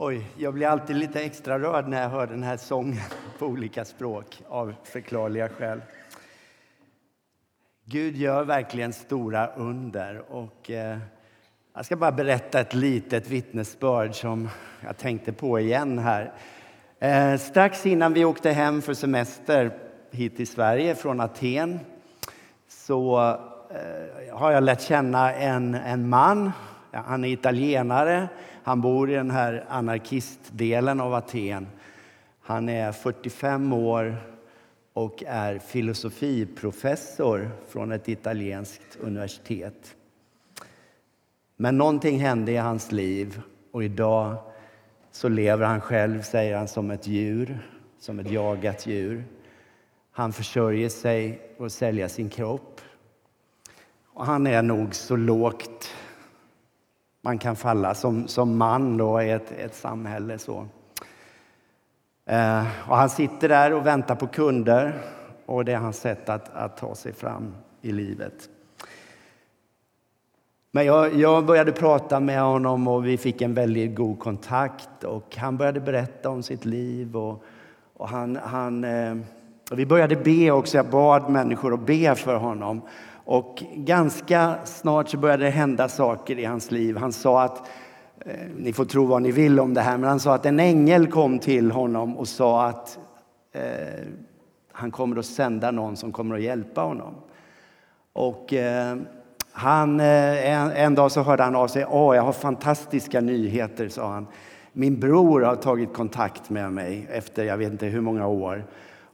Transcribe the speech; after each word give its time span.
Oj, 0.00 0.26
jag 0.36 0.54
blir 0.54 0.66
alltid 0.66 0.96
lite 0.96 1.20
extra 1.20 1.58
rörd 1.58 1.88
när 1.88 2.02
jag 2.02 2.08
hör 2.08 2.26
den 2.26 2.42
här 2.42 2.56
sången 2.56 3.02
på 3.38 3.46
olika 3.46 3.84
språk 3.84 4.42
av 4.48 4.74
förklarliga 4.84 5.48
skäl. 5.48 5.80
Gud 7.84 8.16
gör 8.16 8.44
verkligen 8.44 8.92
stora 8.92 9.46
under. 9.46 10.22
Och, 10.32 10.70
eh, 10.70 10.98
jag 11.74 11.84
ska 11.84 11.96
bara 11.96 12.12
berätta 12.12 12.60
ett 12.60 12.74
litet 12.74 13.28
vittnesbörd 13.28 14.14
som 14.14 14.48
jag 14.84 14.96
tänkte 14.96 15.32
på 15.32 15.60
igen 15.60 15.98
här. 15.98 16.32
Eh, 16.98 17.38
strax 17.38 17.86
innan 17.86 18.12
vi 18.12 18.24
åkte 18.24 18.50
hem 18.50 18.82
för 18.82 18.94
semester 18.94 19.78
hit 20.10 20.36
till 20.36 20.48
Sverige 20.48 20.94
från 20.94 21.20
Aten 21.20 21.80
så 22.68 23.18
eh, 23.70 24.36
har 24.36 24.52
jag 24.52 24.62
lärt 24.62 24.80
känna 24.80 25.34
en, 25.34 25.74
en 25.74 26.08
man. 26.08 26.52
Han 26.92 27.24
är 27.24 27.28
italienare. 27.28 28.28
Han 28.62 28.80
bor 28.80 29.10
i 29.10 29.14
den 29.14 29.30
här 29.30 29.64
anarkistdelen 29.68 31.00
av 31.00 31.14
Aten. 31.14 31.66
Han 32.40 32.68
är 32.68 32.92
45 32.92 33.72
år 33.72 34.16
och 34.92 35.22
är 35.26 35.58
filosofiprofessor 35.58 37.50
från 37.68 37.92
ett 37.92 38.08
italienskt 38.08 38.96
universitet. 39.00 39.96
Men 41.56 41.78
någonting 41.78 42.20
hände 42.20 42.52
i 42.52 42.56
hans 42.56 42.92
liv 42.92 43.40
och 43.72 43.84
idag 43.84 44.36
så 45.10 45.28
lever 45.28 45.66
han 45.66 45.80
själv, 45.80 46.22
säger 46.22 46.56
han, 46.56 46.68
som 46.68 46.90
ett 46.90 47.06
djur, 47.06 47.58
som 47.98 48.18
ett 48.18 48.30
jagat 48.30 48.86
djur. 48.86 49.24
Han 50.10 50.32
försörjer 50.32 50.88
sig 50.88 51.40
och 51.58 51.72
säljer 51.72 52.08
sin 52.08 52.30
kropp. 52.30 52.80
Och 54.06 54.26
han 54.26 54.46
är 54.46 54.62
nog 54.62 54.94
så 54.94 55.16
lågt 55.16 55.94
man 57.28 57.38
kan 57.38 57.56
falla 57.56 57.94
som, 57.94 58.28
som 58.28 58.56
man 58.56 58.96
då 58.96 59.22
i 59.22 59.30
ett, 59.30 59.52
ett 59.52 59.74
samhälle. 59.74 60.38
Så. 60.38 60.66
Eh, 62.26 62.66
och 62.88 62.96
han 62.96 63.10
sitter 63.10 63.48
där 63.48 63.72
och 63.72 63.86
väntar 63.86 64.14
på 64.14 64.26
kunder 64.26 64.92
och 65.46 65.64
det 65.64 65.72
är 65.72 65.76
hans 65.76 65.96
sätt 65.96 66.28
att, 66.28 66.54
att 66.54 66.76
ta 66.76 66.94
sig 66.94 67.12
fram 67.12 67.54
i 67.82 67.92
livet. 67.92 68.48
Men 70.70 70.86
jag, 70.86 71.14
jag, 71.14 71.46
började 71.46 71.72
prata 71.72 72.20
med 72.20 72.40
honom 72.40 72.88
och 72.88 73.06
vi 73.06 73.18
fick 73.18 73.42
en 73.42 73.54
väldigt 73.54 73.96
god 73.96 74.18
kontakt. 74.18 75.04
Och 75.04 75.36
han 75.36 75.56
började 75.56 75.80
berätta 75.80 76.30
om 76.30 76.42
sitt 76.42 76.64
liv. 76.64 77.16
Och, 77.16 77.44
och 77.96 78.08
han, 78.08 78.36
han, 78.36 78.84
eh, 78.84 79.16
och 79.70 79.78
vi 79.78 79.86
började 79.86 80.16
be 80.16 80.50
också. 80.50 80.76
Jag 80.76 80.90
bad 80.90 81.30
människor 81.30 81.74
att 81.74 81.86
be 81.86 82.14
för 82.14 82.36
honom. 82.36 82.82
Och 83.30 83.64
ganska 83.74 84.54
snart 84.64 85.08
så 85.08 85.16
började 85.16 85.44
det 85.44 85.50
hända 85.50 85.88
saker 85.88 86.38
i 86.38 86.44
hans 86.44 86.70
liv. 86.70 86.96
Han 86.96 87.12
sa 87.12 87.42
att, 87.42 87.68
eh, 88.20 88.32
ni 88.56 88.72
får 88.72 88.84
tro 88.84 89.06
vad 89.06 89.22
ni 89.22 89.32
vill 89.32 89.60
om 89.60 89.74
det 89.74 89.80
här, 89.80 89.98
men 89.98 90.08
han 90.08 90.20
sa 90.20 90.34
att 90.34 90.46
en 90.46 90.60
ängel 90.60 91.06
kom 91.06 91.38
till 91.38 91.70
honom 91.70 92.16
och 92.16 92.28
sa 92.28 92.66
att 92.66 92.98
eh, 93.52 93.62
han 94.72 94.90
kommer 94.90 95.16
att 95.16 95.26
sända 95.26 95.70
någon 95.70 95.96
som 95.96 96.12
kommer 96.12 96.34
att 96.34 96.42
hjälpa 96.42 96.80
honom. 96.80 97.14
Och 98.12 98.52
eh, 98.52 98.96
han, 99.52 100.00
eh, 100.00 100.52
en, 100.52 100.70
en, 100.70 100.94
dag 100.94 101.12
så 101.12 101.22
hörde 101.22 101.42
han 101.42 101.56
av 101.56 101.68
sig. 101.68 101.86
Åh, 101.88 102.16
jag 102.16 102.22
har 102.22 102.32
fantastiska 102.32 103.20
nyheter, 103.20 103.88
sa 103.88 104.12
han. 104.12 104.26
Min 104.72 105.00
bror 105.00 105.40
har 105.40 105.56
tagit 105.56 105.92
kontakt 105.92 106.50
med 106.50 106.72
mig 106.72 107.06
efter 107.10 107.44
jag 107.44 107.56
vet 107.56 107.72
inte 107.72 107.86
hur 107.86 108.00
många 108.00 108.26
år 108.26 108.64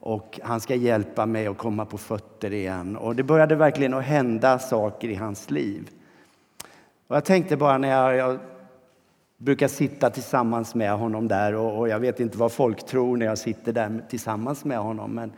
och 0.05 0.41
han 0.43 0.61
ska 0.61 0.75
hjälpa 0.75 1.27
mig 1.27 1.47
att 1.47 1.59
komma 1.59 1.85
på 1.85 1.99
fötter 1.99 2.53
igen. 2.53 2.97
Och 2.97 3.17
det 3.17 3.23
började 3.23 3.55
verkligen 3.57 3.95
att 3.95 4.05
hända 4.05 4.59
saker 4.59 5.09
i 5.09 5.15
hans 5.15 5.51
liv. 5.51 5.91
Och 7.07 7.17
jag 7.17 7.25
tänkte 7.25 7.57
bara 7.57 7.79
när 7.79 7.89
jag, 7.89 8.17
jag 8.17 8.39
brukar 9.37 9.69
sitta 9.69 10.11
tillsammans 10.11 10.75
med 10.75 10.93
honom 10.93 11.29
där 11.29 11.55
och, 11.55 11.79
och, 11.79 11.89
jag 11.89 12.01
vet 12.01 12.21
inte 12.21 12.39
vad 12.39 12.53
folk 12.53 12.87
tror 12.87 13.17
när 13.17 13.27
jag 13.27 13.39
sitter 13.39 13.73
där 13.73 14.05
tillsammans 14.09 14.65
med 14.65 14.79
honom. 14.79 15.11
Men 15.11 15.33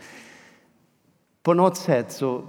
på 1.42 1.54
något 1.54 1.76
sätt 1.76 2.12
så 2.12 2.42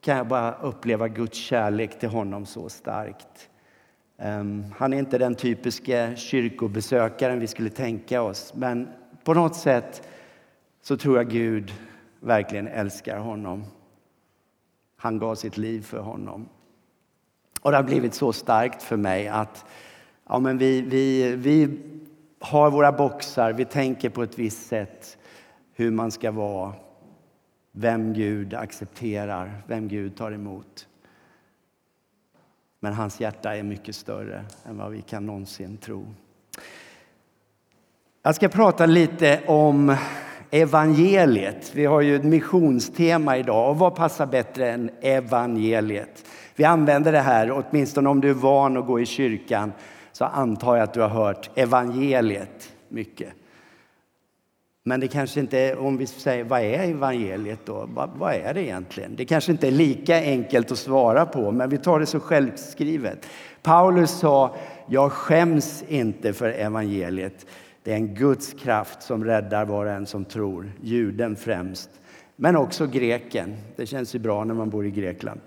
kan 0.00 0.16
jag 0.16 0.28
bara 0.28 0.52
uppleva 0.52 1.08
Guds 1.08 1.38
kärlek 1.38 1.98
till 1.98 2.08
honom 2.08 2.46
så 2.46 2.68
starkt. 2.68 3.48
Um, 4.18 4.64
han 4.76 4.92
är 4.92 4.98
inte 4.98 5.18
den 5.18 5.34
typiska 5.34 6.16
kyrkobesökaren 6.16 7.40
vi 7.40 7.46
skulle 7.46 7.70
tänka 7.70 8.22
oss, 8.22 8.52
men 8.54 8.88
på 9.24 9.34
något 9.34 9.56
sätt 9.56 10.02
så 10.82 10.96
tror 10.96 11.16
jag 11.16 11.28
Gud 11.28 11.74
verkligen 12.20 12.68
älskar 12.68 13.18
honom. 13.18 13.64
Han 14.96 15.18
gav 15.18 15.34
sitt 15.34 15.56
liv 15.56 15.82
för 15.82 15.98
honom. 15.98 16.48
Och 17.60 17.70
det 17.70 17.76
har 17.76 17.84
blivit 17.84 18.14
så 18.14 18.32
starkt 18.32 18.82
för 18.82 18.96
mig 18.96 19.28
att 19.28 19.64
ja, 20.28 20.38
men 20.38 20.58
vi, 20.58 20.80
vi, 20.80 21.36
vi 21.36 21.78
har 22.38 22.70
våra 22.70 22.92
boxar, 22.92 23.52
vi 23.52 23.64
tänker 23.64 24.10
på 24.10 24.22
ett 24.22 24.38
visst 24.38 24.66
sätt 24.66 25.18
hur 25.72 25.90
man 25.90 26.10
ska 26.10 26.30
vara, 26.30 26.72
vem 27.72 28.12
Gud 28.12 28.54
accepterar, 28.54 29.62
vem 29.66 29.88
Gud 29.88 30.16
tar 30.16 30.32
emot. 30.32 30.88
Men 32.80 32.92
hans 32.92 33.20
hjärta 33.20 33.56
är 33.56 33.62
mycket 33.62 33.94
större 33.94 34.44
än 34.64 34.78
vad 34.78 34.90
vi 34.90 35.02
kan 35.02 35.26
någonsin 35.26 35.76
tro. 35.76 36.06
Jag 38.22 38.34
ska 38.34 38.48
prata 38.48 38.86
lite 38.86 39.42
om 39.46 39.96
evangeliet. 40.50 41.72
Vi 41.74 41.86
har 41.86 42.00
ju 42.00 42.16
ett 42.16 42.24
missionstema 42.24 43.36
idag 43.38 43.70
och 43.70 43.78
vad 43.78 43.94
passar 43.94 44.26
bättre 44.26 44.70
än 44.70 44.90
evangeliet? 45.00 46.24
Vi 46.56 46.64
använder 46.64 47.12
det 47.12 47.20
här, 47.20 47.52
åtminstone 47.52 48.08
om 48.08 48.20
du 48.20 48.30
är 48.30 48.34
van 48.34 48.76
att 48.76 48.86
gå 48.86 49.00
i 49.00 49.06
kyrkan 49.06 49.72
så 50.12 50.24
antar 50.24 50.76
jag 50.76 50.84
att 50.84 50.94
du 50.94 51.00
har 51.00 51.08
hört 51.08 51.50
evangeliet 51.54 52.72
mycket. 52.88 53.28
Men 54.82 55.00
det 55.00 55.08
kanske 55.08 55.40
inte 55.40 55.58
är, 55.58 55.78
om 55.78 55.96
vi 55.96 56.06
säger 56.06 56.44
vad 56.44 56.60
är 56.60 56.90
evangeliet 56.90 57.66
då? 57.66 57.88
Vad, 57.94 58.10
vad, 58.18 58.34
är 58.34 58.54
det 58.54 58.62
egentligen? 58.62 59.16
Det 59.16 59.24
kanske 59.24 59.52
inte 59.52 59.66
är 59.66 59.72
lika 59.72 60.16
enkelt 60.16 60.72
att 60.72 60.78
svara 60.78 61.26
på, 61.26 61.50
men 61.50 61.70
vi 61.70 61.78
tar 61.78 62.00
det 62.00 62.06
så 62.06 62.20
självskrivet. 62.20 63.26
Paulus 63.62 64.10
sa, 64.10 64.56
jag 64.86 65.12
skäms 65.12 65.84
inte 65.88 66.32
för 66.32 66.48
evangeliet. 66.48 67.46
Det 67.82 67.92
är 67.92 67.96
en 67.96 68.14
Guds 68.14 68.52
kraft 68.52 69.02
som 69.02 69.24
räddar 69.24 69.64
var 69.64 69.86
och 69.86 69.92
en 69.92 70.06
som 70.06 70.24
tror, 70.24 70.72
juden 70.82 71.36
främst, 71.36 71.90
men 72.36 72.56
också 72.56 72.86
greken. 72.86 73.56
Det 73.76 73.86
känns 73.86 74.14
ju 74.14 74.18
bra 74.18 74.44
när 74.44 74.54
man 74.54 74.70
bor 74.70 74.86
i 74.86 74.90
Grekland. 74.90 75.40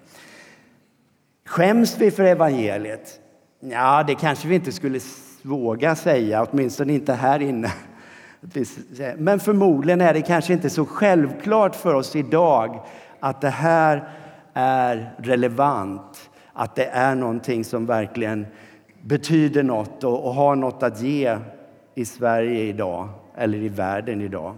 Skäms 1.45 1.97
vi 1.97 2.11
för 2.11 2.23
evangeliet? 2.23 3.19
Ja, 3.59 4.03
det 4.07 4.15
kanske 4.15 4.47
vi 4.47 4.55
inte 4.55 4.71
skulle 4.71 4.99
våga 5.41 5.95
säga, 5.95 6.47
åtminstone 6.51 6.93
inte 6.93 7.13
här 7.13 7.39
inne. 7.39 7.71
Men 9.17 9.39
förmodligen 9.39 10.01
är 10.01 10.13
det 10.13 10.21
kanske 10.21 10.53
inte 10.53 10.69
så 10.69 10.85
självklart 10.85 11.75
för 11.75 11.93
oss 11.93 12.15
idag 12.15 12.85
att 13.19 13.41
det 13.41 13.49
här 13.49 14.09
är 14.53 15.15
relevant, 15.17 16.29
att 16.53 16.75
det 16.75 16.85
är 16.85 17.15
någonting 17.15 17.63
som 17.63 17.85
verkligen 17.85 18.45
betyder 19.01 19.63
något 19.63 20.03
och, 20.03 20.25
och 20.25 20.33
har 20.33 20.55
något 20.55 20.83
att 20.83 21.01
ge 21.01 21.37
i 21.95 22.05
Sverige 22.05 22.63
idag, 22.63 23.09
eller 23.35 23.57
i 23.57 23.69
världen 23.69 24.21
idag. 24.21 24.55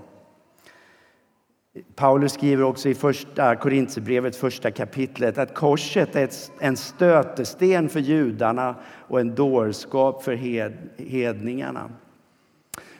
Paulus 1.95 2.33
skriver 2.33 2.63
också 2.63 2.89
i 2.89 2.95
första 2.95 3.55
Korintierbrevet, 3.55 4.35
första 4.35 4.71
kapitlet, 4.71 5.37
att 5.37 5.53
korset 5.53 6.15
är 6.15 6.29
en 6.59 6.77
stötesten 6.77 7.89
för 7.89 7.99
judarna 7.99 8.75
och 8.85 9.19
en 9.19 9.35
dårskap 9.35 10.23
för 10.23 10.33
hedningarna. 10.97 11.89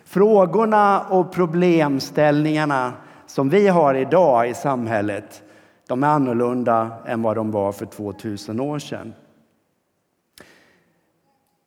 Frågorna 0.04 1.02
och 1.02 1.34
problemställningarna 1.34 2.94
som 3.26 3.50
vi 3.50 3.68
har 3.68 3.96
idag 3.96 4.50
i 4.50 4.54
samhället, 4.54 5.44
de 5.88 6.04
är 6.04 6.08
annorlunda 6.08 6.92
än 7.06 7.22
vad 7.22 7.36
de 7.36 7.52
var 7.52 7.72
för 7.72 7.86
2000 7.86 8.60
år 8.60 8.80
sedan. 8.80 9.14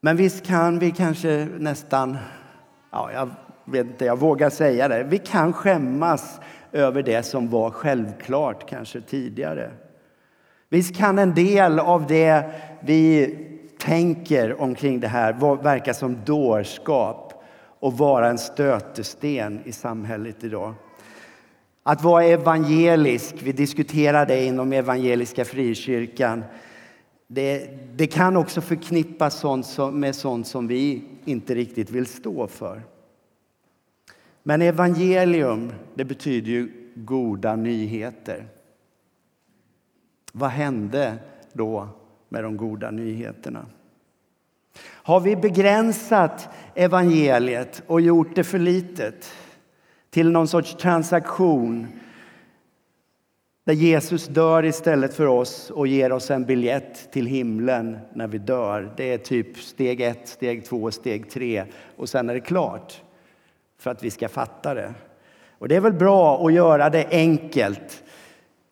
Men 0.00 0.16
visst 0.16 0.46
kan 0.46 0.78
vi 0.78 0.90
kanske 0.90 1.48
nästan 1.58 2.18
ja, 2.90 3.12
jag 3.12 3.30
vet 3.64 3.86
inte, 3.86 4.04
jag 4.04 4.18
vågar 4.18 4.50
säga 4.50 4.88
det. 4.88 5.04
Vi 5.04 5.18
kan 5.18 5.52
skämmas 5.52 6.40
över 6.72 7.02
det 7.02 7.22
som 7.22 7.48
var 7.48 7.70
självklart 7.70 8.68
kanske 8.68 9.00
tidigare. 9.00 9.70
Visst 10.68 10.96
kan 10.96 11.18
en 11.18 11.34
del 11.34 11.78
av 11.78 12.06
det 12.06 12.44
vi 12.80 13.34
tänker 13.78 14.60
omkring 14.60 15.00
det 15.00 15.08
här 15.08 15.62
verka 15.62 15.94
som 15.94 16.18
dårskap 16.24 17.44
och 17.80 17.98
vara 17.98 18.28
en 18.28 18.38
stötesten 18.38 19.60
i 19.64 19.72
samhället 19.72 20.44
idag. 20.44 20.74
Att 21.82 22.02
vara 22.02 22.24
evangelisk, 22.24 23.34
vi 23.42 23.52
diskuterar 23.52 24.26
det 24.26 24.44
inom 24.44 24.72
Evangeliska 24.72 25.44
Frikyrkan, 25.44 26.44
det, 27.26 27.70
det 27.96 28.06
kan 28.06 28.36
också 28.36 28.60
förknippas 28.60 29.34
sånt 29.38 29.66
som, 29.66 30.00
med 30.00 30.14
sånt 30.14 30.46
som 30.46 30.66
vi 30.66 31.02
inte 31.28 31.54
riktigt 31.54 31.90
vill 31.90 32.06
stå 32.06 32.46
för. 32.46 32.82
Men 34.42 34.62
evangelium, 34.62 35.72
det 35.94 36.04
betyder 36.04 36.50
ju 36.50 36.90
goda 36.94 37.56
nyheter. 37.56 38.46
Vad 40.32 40.50
hände 40.50 41.18
då 41.52 41.88
med 42.28 42.44
de 42.44 42.56
goda 42.56 42.90
nyheterna? 42.90 43.66
Har 44.80 45.20
vi 45.20 45.36
begränsat 45.36 46.48
evangeliet 46.74 47.82
och 47.86 48.00
gjort 48.00 48.34
det 48.34 48.44
för 48.44 48.58
litet 48.58 49.32
till 50.10 50.30
någon 50.30 50.48
sorts 50.48 50.74
transaktion 50.74 51.86
där 53.68 53.74
Jesus 53.74 54.26
dör 54.26 54.64
istället 54.64 55.14
för 55.14 55.26
oss 55.26 55.70
och 55.70 55.86
ger 55.86 56.12
oss 56.12 56.30
en 56.30 56.44
biljett 56.44 57.12
till 57.12 57.26
himlen 57.26 57.98
när 58.14 58.26
vi 58.26 58.38
dör. 58.38 58.94
Det 58.96 59.12
är 59.12 59.18
typ 59.18 59.58
steg 59.58 60.00
ett, 60.00 60.28
steg 60.28 60.64
två, 60.64 60.90
steg 60.90 61.30
tre 61.30 61.64
och 61.96 62.08
sen 62.08 62.30
är 62.30 62.34
det 62.34 62.40
klart 62.40 63.02
för 63.78 63.90
att 63.90 64.02
vi 64.02 64.10
ska 64.10 64.28
fatta 64.28 64.74
det. 64.74 64.94
Och 65.58 65.68
det 65.68 65.76
är 65.76 65.80
väl 65.80 65.92
bra 65.92 66.46
att 66.46 66.52
göra 66.52 66.90
det 66.90 67.06
enkelt. 67.10 68.04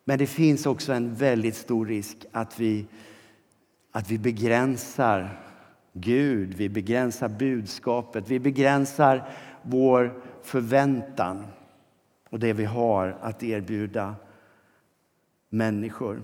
Men 0.05 0.19
det 0.19 0.27
finns 0.27 0.65
också 0.65 0.93
en 0.93 1.15
väldigt 1.15 1.55
stor 1.55 1.85
risk 1.85 2.17
att 2.31 2.59
vi, 2.59 2.85
att 3.91 4.11
vi 4.11 4.17
begränsar 4.17 5.41
Gud, 5.93 6.53
vi 6.53 6.69
begränsar 6.69 7.29
budskapet, 7.29 8.23
vi 8.27 8.39
begränsar 8.39 9.29
vår 9.61 10.21
förväntan 10.43 11.43
och 12.29 12.39
det 12.39 12.53
vi 12.53 12.65
har 12.65 13.17
att 13.21 13.43
erbjuda 13.43 14.15
människor. 15.49 16.23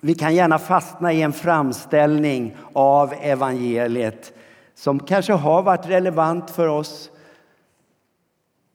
Vi 0.00 0.14
kan 0.14 0.34
gärna 0.34 0.58
fastna 0.58 1.12
i 1.12 1.22
en 1.22 1.32
framställning 1.32 2.56
av 2.72 3.12
evangeliet 3.20 4.32
som 4.74 5.00
kanske 5.00 5.32
har 5.32 5.62
varit 5.62 5.86
relevant 5.86 6.50
för 6.50 6.68
oss 6.68 7.10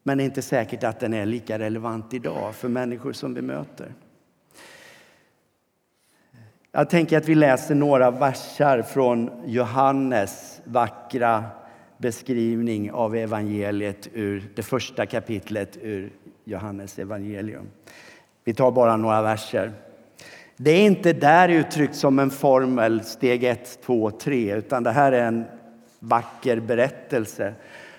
men 0.10 0.18
det 0.18 0.24
är 0.24 0.25
inte 0.25 0.42
säkert 0.42 0.83
att 0.83 1.00
den 1.00 1.13
är 1.13 1.25
lika 1.25 1.60
relevant 1.60 2.13
idag 2.13 2.56
för 2.56 2.69
människor 2.69 3.13
som 3.13 3.33
vi 3.33 3.42
möter. 3.42 3.94
Jag 6.71 6.89
tänker 6.89 7.18
att 7.18 7.27
vi 7.27 7.36
läser 7.36 7.75
några 7.75 8.12
versar 8.12 8.81
från 8.81 9.31
Johannes 9.45 10.62
vackra 10.63 11.44
beskrivning 11.98 12.92
av 12.92 13.16
evangeliet 13.16 14.07
ur 14.13 14.51
det 14.56 14.63
första 14.63 15.06
kapitlet 15.06 15.77
ur 15.81 16.12
Johannes 16.44 17.00
evangelium. 17.00 17.69
Vi 18.50 18.54
tar 18.54 18.72
bara 18.72 18.98
några 18.98 19.22
verser. 19.22 19.72
Det 20.57 20.72
är 20.72 20.86
inte 20.86 21.13
där 21.13 21.50
uttryckt 21.50 21.96
som 21.96 22.19
en 22.19 22.30
formel, 22.30 23.04
steg 23.04 23.44
1, 23.44 23.80
2, 23.81 24.12
3, 24.12 24.56
utan 24.56 24.84
det 24.84 24.92
här 24.92 25.12
är 25.12 25.24
en 25.24 25.46
vacker 26.00 26.60
berättelse. 26.60 27.54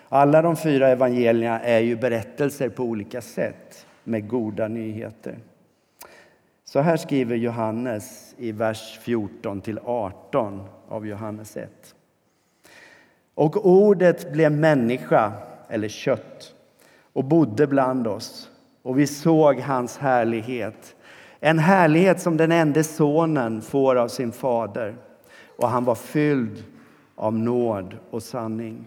Alla 0.08 0.42
de 0.42 0.56
fyra 0.56 0.88
evangelierna 0.88 1.60
är 1.60 1.78
ju 1.78 1.96
berättelser 1.96 2.68
på 2.68 2.82
olika 2.82 3.20
sätt 3.20 3.86
med 4.04 4.28
goda 4.28 4.68
nyheter. 4.68 5.38
Så 6.64 6.80
här 6.80 6.96
skriver 6.96 7.36
Johannes 7.36 8.34
i 8.38 8.52
vers 8.52 8.98
14 9.02 9.60
till 9.60 9.78
18 9.84 10.68
av 10.88 11.06
Johannes 11.06 11.56
1. 11.56 11.94
Och 13.34 13.66
ordet 13.66 14.32
blev 14.32 14.52
människa, 14.52 15.32
eller 15.68 15.88
kött, 15.88 16.54
och 17.12 17.24
bodde 17.24 17.66
bland 17.66 18.06
oss. 18.06 18.49
Och 18.82 18.98
vi 18.98 19.06
såg 19.06 19.60
hans 19.60 19.98
härlighet, 19.98 20.96
en 21.40 21.58
härlighet 21.58 22.20
som 22.20 22.36
den 22.36 22.52
enda 22.52 22.82
sonen 22.82 23.62
får 23.62 23.96
av 23.96 24.08
sin 24.08 24.32
fader. 24.32 24.96
Och 25.58 25.68
han 25.68 25.84
var 25.84 25.94
fylld 25.94 26.64
av 27.14 27.38
nåd 27.38 27.96
och 28.10 28.22
sanning. 28.22 28.84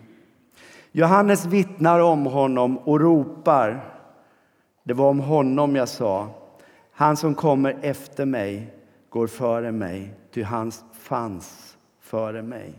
Johannes 0.92 1.46
vittnar 1.46 2.00
om 2.00 2.26
honom 2.26 2.78
och 2.78 3.00
ropar. 3.00 3.84
Det 4.84 4.94
var 4.94 5.10
om 5.10 5.20
honom 5.20 5.76
jag 5.76 5.90
sa. 5.90 6.28
Han 6.92 7.18
som 7.18 7.36
kommer 7.36 7.78
efter 7.82 8.26
mig 8.26 8.74
går 9.10 9.28
före 9.28 9.72
mig, 9.72 10.14
ty 10.34 10.44
han 10.44 10.72
fanns 10.94 11.78
före 12.00 12.42
mig. 12.42 12.74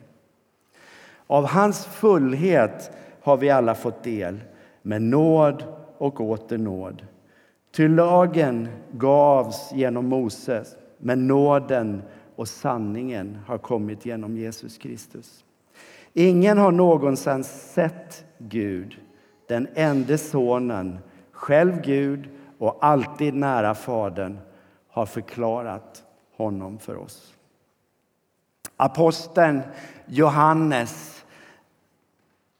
Av 1.27 1.47
hans 1.47 1.87
fullhet 1.87 2.91
har 3.23 3.37
vi 3.37 3.51
alla 3.51 3.75
fått 3.75 4.03
del, 4.03 4.41
med 4.83 5.03
nåd 5.03 5.65
och 6.05 6.21
åter 6.21 6.59
nåd. 6.59 7.07
Ty 7.71 7.89
lagen 7.89 8.69
gavs 8.93 9.73
genom 9.73 10.09
Moses, 10.09 10.77
men 10.99 11.27
nåden 11.27 12.03
och 12.37 12.49
sanningen 12.49 13.39
har 13.47 13.59
kommit 13.59 14.07
genom 14.07 14.37
Jesus 14.37 14.79
Kristus. 14.79 15.45
Ingen 16.13 16.59
har 16.59 16.73
någonsin 16.73 17.45
sett 17.45 18.25
Gud, 18.39 19.01
den 19.49 19.69
enda 19.75 20.19
sonen, 20.19 20.99
själv 21.33 21.81
Gud 21.83 22.29
och 22.59 22.79
alltid 22.81 23.35
nära 23.35 23.75
Fadern, 23.75 24.39
har 24.89 25.07
förklarat 25.07 26.03
honom 26.37 26.79
för 26.79 26.97
oss. 26.97 27.35
Aposteln 28.77 29.63
Johannes 30.07 31.15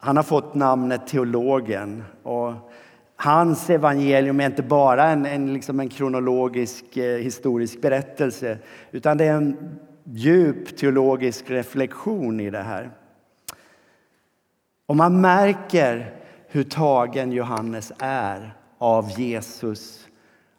han 0.05 0.17
har 0.17 0.25
fått 0.25 0.55
namnet 0.55 1.07
teologen. 1.07 2.05
Och 2.23 2.53
hans 3.17 3.71
evangelium 3.71 4.41
är 4.41 4.47
inte 4.47 4.63
bara 4.63 5.09
en, 5.09 5.27
en, 5.27 5.55
liksom 5.55 5.81
en 5.81 5.89
kronologisk 5.89 6.97
eh, 6.97 7.19
historisk 7.19 7.81
berättelse 7.81 8.59
utan 8.91 9.17
det 9.17 9.25
är 9.25 9.35
en 9.35 9.79
djup 10.05 10.77
teologisk 10.77 11.51
reflektion 11.51 12.41
i 12.41 12.51
det 12.51 12.63
här. 12.63 12.91
Och 14.87 14.97
man 14.97 15.21
märker 15.21 16.15
hur 16.49 16.65
tagen 16.65 17.33
Johannes 17.33 17.93
är 17.99 18.55
av 18.79 19.11
Jesus, 19.21 20.09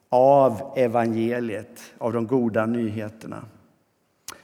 av 0.09 0.73
evangeliet, 0.75 1.93
av 1.97 2.13
de 2.13 2.27
goda 2.27 2.65
nyheterna. 2.65 3.45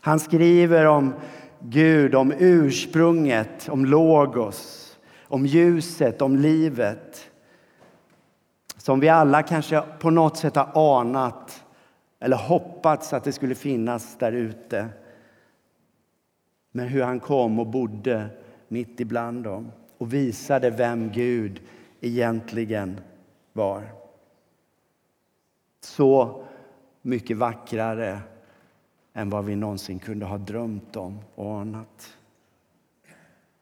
Han 0.02 0.20
skriver 0.20 0.86
om 0.86 1.14
Gud, 1.60 2.16
om 2.16 2.34
ursprunget, 2.40 3.70
om 3.70 3.86
logos, 3.86 4.92
om 5.24 5.46
ljuset, 5.46 6.22
om 6.22 6.36
livet 6.36 7.31
som 8.82 9.00
vi 9.00 9.10
alla 9.10 9.44
kanske 9.44 9.84
på 10.00 10.10
något 10.10 10.38
sätt 10.38 10.56
har 10.56 11.00
anat 11.00 11.64
eller 12.20 12.38
hoppats 12.38 13.14
att 13.14 13.24
det 13.24 13.32
skulle 13.32 13.56
finnas 13.56 14.18
där 14.18 14.32
ute. 14.32 14.90
Men 16.72 16.88
hur 16.88 17.04
han 17.04 17.20
kom 17.20 17.60
och 17.60 17.68
bodde 17.68 18.30
mitt 18.68 19.00
ibland 19.00 19.44
dem 19.44 19.72
och 19.98 20.14
visade 20.14 20.70
vem 20.70 21.12
Gud 21.12 21.62
egentligen 22.00 23.02
var. 23.54 23.84
Så 25.80 26.44
mycket 27.02 27.38
vackrare 27.38 28.20
än 29.14 29.30
vad 29.30 29.46
vi 29.46 29.56
någonsin 29.56 30.00
kunde 30.00 30.26
ha 30.26 30.38
drömt 30.38 30.96
om 30.96 31.20
och 31.36 31.60
anat. 31.60 32.18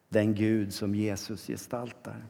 Den 0.09 0.35
Gud 0.35 0.73
som 0.73 0.95
Jesus 0.95 1.47
gestaltar. 1.47 2.25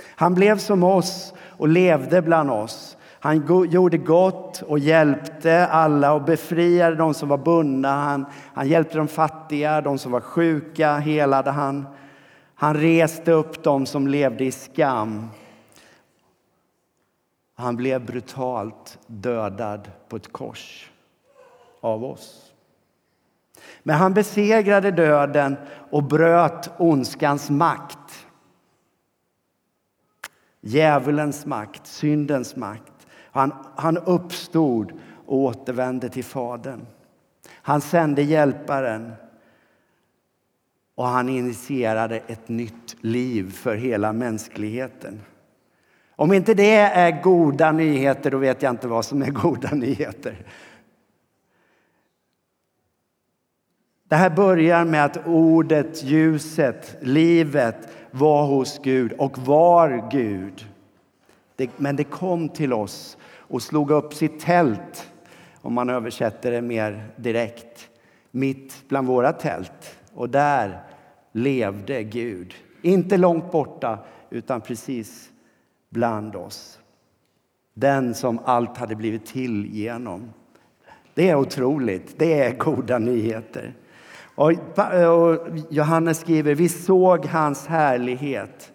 Han 0.00 0.34
blev 0.34 0.58
som 0.58 0.82
oss 0.82 1.34
och 1.56 1.68
levde 1.68 2.22
bland 2.22 2.50
oss. 2.50 2.96
Han 3.20 3.66
gjorde 3.70 3.98
gott 3.98 4.62
och 4.62 4.78
hjälpte 4.78 5.66
alla 5.66 6.12
och 6.12 6.22
befriade 6.22 6.96
de 6.96 7.14
som 7.14 7.28
var 7.28 7.38
bundna. 7.38 7.88
Han, 7.88 8.26
han 8.54 8.68
hjälpte 8.68 8.98
de 8.98 9.08
fattiga, 9.08 9.80
de 9.80 9.98
som 9.98 10.12
var 10.12 10.20
sjuka 10.20 10.96
helade 10.96 11.50
han. 11.50 11.86
Han 12.54 12.74
reste 12.74 13.32
upp 13.32 13.62
dem 13.62 13.86
som 13.86 14.08
levde 14.08 14.44
i 14.44 14.52
skam. 14.52 15.28
Han 17.54 17.76
blev 17.76 18.06
brutalt 18.06 18.98
dödad 19.06 19.90
på 20.08 20.16
ett 20.16 20.32
kors 20.32 20.90
av 21.80 22.04
oss. 22.04 22.52
Men 23.82 23.96
han 23.96 24.14
besegrade 24.14 24.90
döden 24.90 25.56
och 25.90 26.02
bröt 26.02 26.70
ondskans 26.78 27.50
makt. 27.50 27.98
Djävulens 30.64 31.46
makt, 31.46 31.86
syndens 31.86 32.56
makt. 32.56 33.06
Han, 33.30 33.52
han 33.76 33.98
uppstod 33.98 34.92
och 35.26 35.38
återvände 35.38 36.08
till 36.08 36.24
Fadern. 36.24 36.86
Han 37.50 37.80
sände 37.80 38.22
Hjälparen 38.22 39.12
och 40.94 41.06
han 41.06 41.28
initierade 41.28 42.16
ett 42.16 42.48
nytt 42.48 42.96
liv 43.00 43.52
för 43.52 43.74
hela 43.74 44.12
mänskligheten. 44.12 45.20
Om 46.16 46.32
inte 46.32 46.54
det 46.54 46.76
är 46.76 47.22
goda 47.22 47.72
nyheter, 47.72 48.30
då 48.30 48.38
vet 48.38 48.62
jag 48.62 48.70
inte 48.70 48.88
vad 48.88 49.04
som 49.04 49.22
är 49.22 49.30
goda 49.30 49.70
nyheter. 49.74 50.46
Det 54.08 54.16
här 54.16 54.30
börjar 54.30 54.84
med 54.84 55.04
att 55.04 55.26
ordet, 55.26 56.04
ljuset, 56.04 56.96
livet 57.00 57.88
var 58.12 58.46
hos 58.46 58.80
Gud 58.82 59.12
och 59.12 59.38
var 59.38 60.08
Gud. 60.10 60.66
men 61.76 61.96
det 61.96 62.04
kom 62.04 62.48
till 62.48 62.72
oss 62.72 63.16
och 63.24 63.62
slog 63.62 63.90
upp 63.90 64.14
sitt 64.14 64.40
tält, 64.40 65.12
om 65.60 65.74
man 65.74 65.90
översätter 65.90 66.50
det 66.50 66.62
mer 66.62 67.08
direkt, 67.16 67.90
mitt 68.30 68.88
bland 68.88 69.06
våra 69.06 69.32
tält. 69.32 69.98
Och 70.14 70.28
där 70.28 70.82
levde 71.32 72.02
Gud. 72.02 72.54
Inte 72.82 73.16
långt 73.16 73.52
borta, 73.52 73.98
utan 74.30 74.60
precis 74.60 75.30
bland 75.90 76.36
oss. 76.36 76.78
Den 77.74 78.14
som 78.14 78.40
allt 78.44 78.76
hade 78.76 78.96
blivit 78.96 79.26
till 79.26 79.66
genom. 79.66 80.32
Det 81.14 81.30
är 81.30 81.36
otroligt. 81.36 82.18
Det 82.18 82.42
är 82.42 82.56
goda 82.56 82.98
nyheter. 82.98 83.74
Och 84.34 84.52
Johannes 85.70 86.20
skriver, 86.20 86.54
vi 86.54 86.68
såg 86.68 87.26
hans 87.26 87.66
härlighet. 87.66 88.72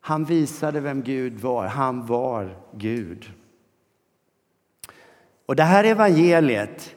Han 0.00 0.24
visade 0.24 0.80
vem 0.80 1.02
Gud 1.02 1.40
var. 1.40 1.66
Han 1.66 2.06
var 2.06 2.56
Gud. 2.74 3.32
Och 5.46 5.56
det 5.56 5.62
här 5.62 5.84
evangeliet 5.84 6.96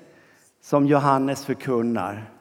som 0.62 0.86
Johannes 0.86 1.46
förkunnar, 1.46 2.34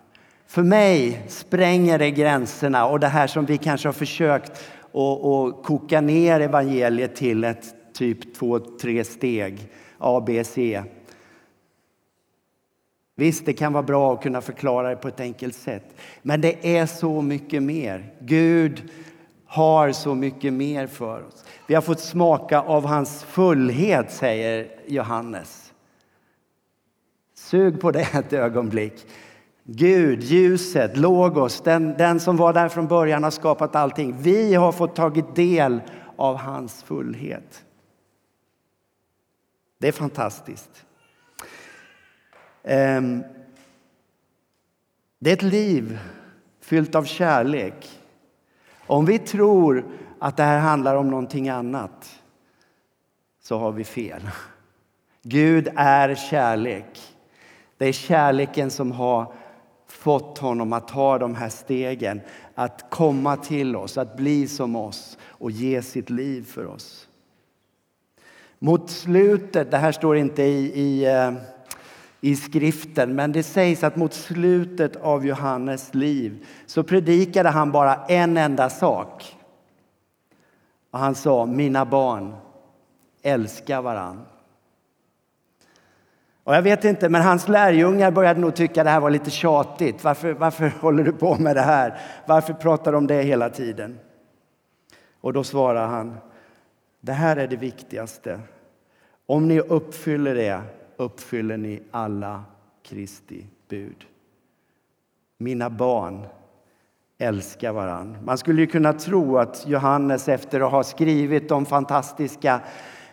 för 0.46 0.62
mig 0.62 1.24
spränger 1.28 1.98
det 1.98 2.10
gränserna 2.10 2.86
och 2.86 3.00
det 3.00 3.06
här 3.06 3.26
som 3.26 3.46
vi 3.46 3.58
kanske 3.58 3.88
har 3.88 3.92
försökt 3.92 4.50
att 4.84 5.64
koka 5.64 6.00
ner 6.00 6.40
evangeliet 6.40 7.16
till 7.16 7.44
ett 7.44 7.94
typ 7.94 8.34
två, 8.34 8.58
tre 8.58 9.04
steg, 9.04 9.68
A, 9.98 10.22
B, 10.26 10.44
C. 10.44 10.82
Visst, 13.18 13.46
det 13.46 13.52
kan 13.52 13.72
vara 13.72 13.82
bra 13.82 14.14
att 14.14 14.22
kunna 14.22 14.40
förklara 14.40 14.90
det 14.90 14.96
på 14.96 15.08
ett 15.08 15.20
enkelt 15.20 15.54
sätt. 15.54 15.96
Men 16.22 16.40
det 16.40 16.76
är 16.76 16.86
så 16.86 17.22
mycket 17.22 17.62
mer. 17.62 18.14
Gud 18.20 18.90
har 19.46 19.92
så 19.92 20.14
mycket 20.14 20.52
mer 20.52 20.86
för 20.86 21.26
oss. 21.26 21.44
Vi 21.66 21.74
har 21.74 21.82
fått 21.82 22.00
smaka 22.00 22.60
av 22.60 22.86
hans 22.86 23.24
fullhet, 23.24 24.12
säger 24.12 24.68
Johannes. 24.86 25.72
Sug 27.34 27.80
på 27.80 27.90
det 27.90 28.14
ett 28.14 28.32
ögonblick. 28.32 29.06
Gud, 29.64 30.22
ljuset, 30.22 30.96
logos, 30.96 31.60
den, 31.60 31.94
den 31.96 32.20
som 32.20 32.36
var 32.36 32.52
där 32.52 32.68
från 32.68 32.86
början 32.86 33.24
har 33.24 33.30
skapat 33.30 33.76
allting. 33.76 34.16
Vi 34.18 34.54
har 34.54 34.72
fått 34.72 34.96
tagit 34.96 35.34
del 35.34 35.80
av 36.16 36.36
hans 36.36 36.82
fullhet. 36.82 37.64
Det 39.78 39.88
är 39.88 39.92
fantastiskt. 39.92 40.84
Ehm, 42.62 43.24
det 45.18 45.30
är 45.30 45.34
ett 45.34 45.42
liv 45.42 45.98
fyllt 46.60 46.94
av 46.94 47.04
kärlek. 47.04 48.00
Om 48.86 49.04
vi 49.04 49.18
tror 49.18 49.84
att 50.18 50.36
det 50.36 50.42
här 50.42 50.58
handlar 50.58 50.96
om 50.96 51.10
någonting 51.10 51.48
annat 51.48 52.20
så 53.40 53.58
har 53.58 53.72
vi 53.72 53.84
fel. 53.84 54.22
Gud 55.22 55.68
är 55.76 56.14
kärlek. 56.14 57.14
Det 57.76 57.86
är 57.86 57.92
kärleken 57.92 58.70
som 58.70 58.92
har 58.92 59.32
fått 59.86 60.38
honom 60.38 60.72
att 60.72 60.88
ta 60.88 61.18
de 61.18 61.34
här 61.34 61.48
stegen, 61.48 62.20
att 62.54 62.90
komma 62.90 63.36
till 63.36 63.76
oss, 63.76 63.98
att 63.98 64.16
bli 64.16 64.48
som 64.48 64.76
oss 64.76 65.18
och 65.22 65.50
ge 65.50 65.82
sitt 65.82 66.10
liv 66.10 66.44
för 66.44 66.66
oss. 66.66 67.08
Mot 68.58 68.90
slutet, 68.90 69.70
det 69.70 69.76
här 69.76 69.92
står 69.92 70.16
inte 70.16 70.42
i, 70.42 70.80
i, 70.80 71.06
eh, 71.06 71.32
i 72.20 72.36
skriften, 72.36 73.14
men 73.14 73.32
det 73.32 73.42
sägs 73.42 73.84
att 73.84 73.96
mot 73.96 74.14
slutet 74.14 74.96
av 74.96 75.26
Johannes 75.26 75.94
liv 75.94 76.46
så 76.66 76.82
predikade 76.82 77.48
han 77.48 77.72
bara 77.72 77.94
en 77.94 78.36
enda 78.36 78.70
sak. 78.70 79.36
Och 80.90 80.98
han 80.98 81.14
sa, 81.14 81.46
mina 81.46 81.84
barn, 81.84 82.34
älska 83.22 83.80
varann. 83.80 84.24
Och 86.44 86.54
jag 86.54 86.62
vet 86.62 86.84
inte, 86.84 87.08
men 87.08 87.22
hans 87.22 87.48
lärjungar 87.48 88.10
började 88.10 88.40
nog 88.40 88.54
tycka 88.54 88.84
det 88.84 88.90
här 88.90 89.00
var 89.00 89.10
lite 89.10 89.30
tjatigt. 89.30 90.04
Varför, 90.04 90.32
varför 90.32 90.68
håller 90.80 91.04
du 91.04 91.12
på 91.12 91.34
med 91.34 91.56
det 91.56 91.62
här? 91.62 91.98
Varför 92.26 92.54
pratar 92.54 92.92
du 92.92 92.98
om 92.98 93.06
det 93.06 93.22
hela 93.22 93.50
tiden? 93.50 93.98
Och 95.20 95.32
då 95.32 95.44
svarar 95.44 95.86
han, 95.86 96.16
det 97.00 97.12
här 97.12 97.36
är 97.36 97.48
det 97.48 97.56
viktigaste. 97.56 98.40
Om 99.26 99.48
ni 99.48 99.60
uppfyller 99.60 100.34
det 100.34 100.60
uppfyller 100.98 101.56
ni 101.56 101.82
alla 101.90 102.44
Kristi 102.82 103.46
bud. 103.68 104.04
Mina 105.38 105.70
barn, 105.70 106.26
älskar 107.18 107.72
varann. 107.72 108.16
Man 108.24 108.38
skulle 108.38 108.60
ju 108.60 108.66
kunna 108.66 108.92
tro 108.92 109.38
att 109.38 109.66
Johannes 109.66 110.28
efter 110.28 110.60
att 110.60 110.70
ha 110.70 110.84
skrivit 110.84 111.48
de 111.48 111.66
fantastiska 111.66 112.60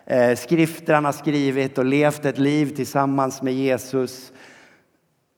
eh, 0.06 0.36
skrifter 0.36 0.94
han 0.94 1.06
har 1.06 1.12
skrivit 1.12 1.78
och 1.78 1.86
levt 1.86 2.26
ett 2.26 2.38
liv 2.38 2.76
tillsammans 2.76 3.42
med 3.42 3.54
Jesus 3.54 4.34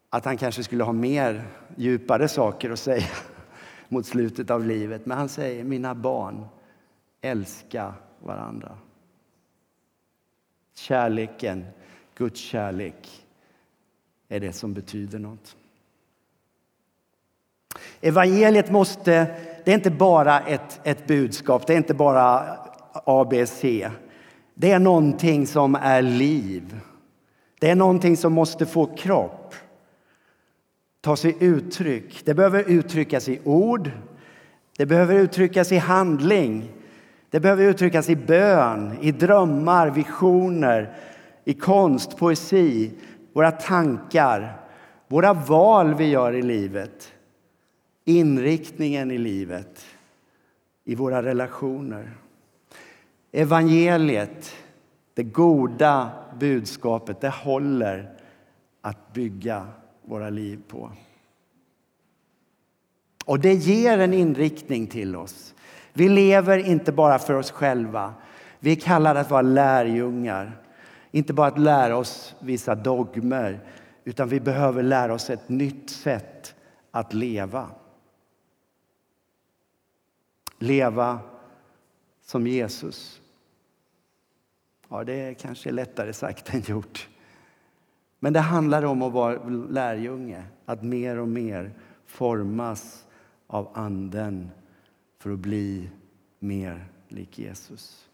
att 0.10 0.26
han 0.26 0.38
kanske 0.38 0.64
skulle 0.64 0.84
ha 0.84 0.94
mer 0.94 1.48
djupare 1.76 2.28
saker 2.28 2.70
att 2.70 2.80
säga 2.80 3.08
mot 3.90 4.06
slutet 4.06 4.52
av 4.52 4.66
livet. 4.66 5.06
Men 5.06 5.18
han 5.18 5.30
säger, 5.30 5.64
mina 5.64 5.96
barn, 5.96 6.46
älska 7.22 7.94
varandra. 8.20 8.78
Kärleken, 10.76 11.66
Guds 12.18 12.40
kärlek, 12.40 13.26
är 14.30 14.40
det 14.40 14.54
som 14.54 14.74
betyder 14.74 15.20
något. 15.20 15.56
Evangeliet 18.02 18.72
måste, 18.72 19.28
det 19.66 19.72
är 19.72 19.76
inte 19.76 19.92
bara 19.92 20.40
ett, 20.40 20.80
ett 20.84 21.08
budskap, 21.08 21.68
det 21.68 21.74
är 21.74 21.78
inte 21.78 21.94
bara 21.94 22.58
ABC. 22.92 23.62
Det 24.54 24.72
är 24.72 24.80
någonting 24.80 25.48
som 25.48 25.76
är 25.76 26.02
liv. 26.02 26.80
Det 27.60 27.70
är 27.70 27.76
någonting 27.76 28.18
som 28.18 28.34
måste 28.34 28.66
få 28.66 28.86
kropp, 28.86 29.56
ta 31.02 31.16
sig 31.16 31.36
uttryck. 31.40 32.26
Det 32.26 32.34
behöver 32.34 32.64
uttryckas 32.64 33.30
i 33.30 33.40
ord, 33.44 33.92
det 34.78 34.86
behöver 34.86 35.16
uttryckas 35.16 35.72
i 35.72 35.78
handling. 35.78 36.70
Det 37.30 37.40
behöver 37.40 37.64
uttryckas 37.64 38.10
i 38.10 38.16
bön, 38.16 38.98
i 39.02 39.12
drömmar, 39.12 39.90
visioner, 39.90 40.94
i 41.48 41.54
konst, 41.54 42.18
poesi, 42.18 42.92
våra 43.34 43.52
tankar, 43.52 44.60
våra 45.08 45.34
val 45.34 45.94
vi 45.94 46.06
gör 46.06 46.34
i 46.34 46.42
livet, 46.42 47.14
inriktningen 48.06 49.12
i 49.12 49.18
livet, 49.18 49.86
i 50.84 50.96
våra 50.96 51.24
relationer. 51.24 52.12
Evangeliet, 53.32 54.56
det 55.14 55.24
goda 55.24 56.12
budskapet, 56.40 57.22
det 57.22 57.30
håller 57.30 58.14
att 58.82 59.14
bygga 59.14 59.68
våra 60.06 60.30
liv 60.30 60.60
på. 60.68 60.92
Och 63.26 63.40
det 63.40 63.54
ger 63.54 64.00
en 64.00 64.14
inriktning 64.14 64.88
till 64.88 65.16
oss. 65.16 65.56
Vi 65.94 66.10
lever 66.10 66.58
inte 66.58 66.92
bara 66.92 67.20
för 67.20 67.34
oss 67.34 67.52
själva. 67.52 68.14
Vi 68.60 68.72
är 68.72 68.76
kallade 68.76 69.20
att 69.20 69.32
vara 69.32 69.42
lärjungar. 69.42 70.64
Inte 71.12 71.34
bara 71.34 71.48
att 71.48 71.60
lära 71.60 71.98
oss 71.98 72.36
vissa 72.40 72.76
dogmer, 72.76 73.60
utan 74.04 74.30
vi 74.30 74.40
behöver 74.40 74.84
lära 74.84 75.14
oss 75.14 75.30
ett 75.30 75.50
nytt 75.50 75.90
sätt 75.90 76.56
att 76.92 77.14
leva. 77.14 77.70
Leva 80.60 81.20
som 82.22 82.48
Jesus. 82.48 83.22
Ja, 84.90 85.04
det 85.04 85.14
är 85.14 85.34
kanske 85.34 85.72
lättare 85.72 86.14
sagt 86.14 86.54
än 86.54 86.62
gjort. 86.62 87.08
Men 88.20 88.34
det 88.34 88.40
handlar 88.40 88.86
om 88.86 89.02
att 89.02 89.14
vara 89.14 89.44
lärjunge, 89.70 90.44
att 90.66 90.84
mer 90.84 91.18
och 91.18 91.28
mer 91.28 91.72
formas 92.06 93.06
av 93.48 93.72
Anden 93.74 94.50
för 95.20 95.32
att 95.32 95.40
bli 95.40 95.90
mer 96.40 96.86
lik 97.08 97.40
Jesus. 97.40 98.10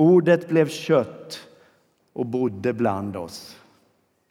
Ordet 0.00 0.48
blev 0.48 0.68
kött 0.68 1.40
och 2.12 2.26
bodde 2.26 2.72
bland 2.72 3.16
oss, 3.16 3.56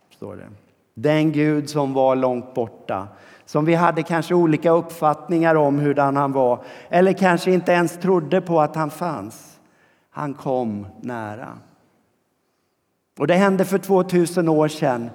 står 0.09 0.35
det. 0.35 0.49
Den 0.93 1.31
Gud 1.31 1.69
som 1.69 1.93
var 1.93 2.15
långt 2.15 2.53
borta, 2.53 3.07
som 3.45 3.65
vi 3.65 3.73
hade 3.73 4.03
kanske 4.03 4.33
olika 4.33 4.71
uppfattningar 4.71 5.55
om 5.55 5.79
hurdan 5.79 6.15
han 6.15 6.31
var 6.31 6.63
eller 6.89 7.13
kanske 7.13 7.51
inte 7.51 7.71
ens 7.71 7.97
trodde 7.97 8.41
på 8.41 8.61
att 8.61 8.75
han 8.75 8.89
fanns. 8.89 9.59
Han 10.09 10.33
kom 10.33 10.87
nära. 11.01 11.57
Och 13.17 13.27
det 13.27 13.35
hände 13.35 13.65
för 13.65 13.77
2000 13.77 14.49
år 14.49 14.67
sedan. 14.67 15.09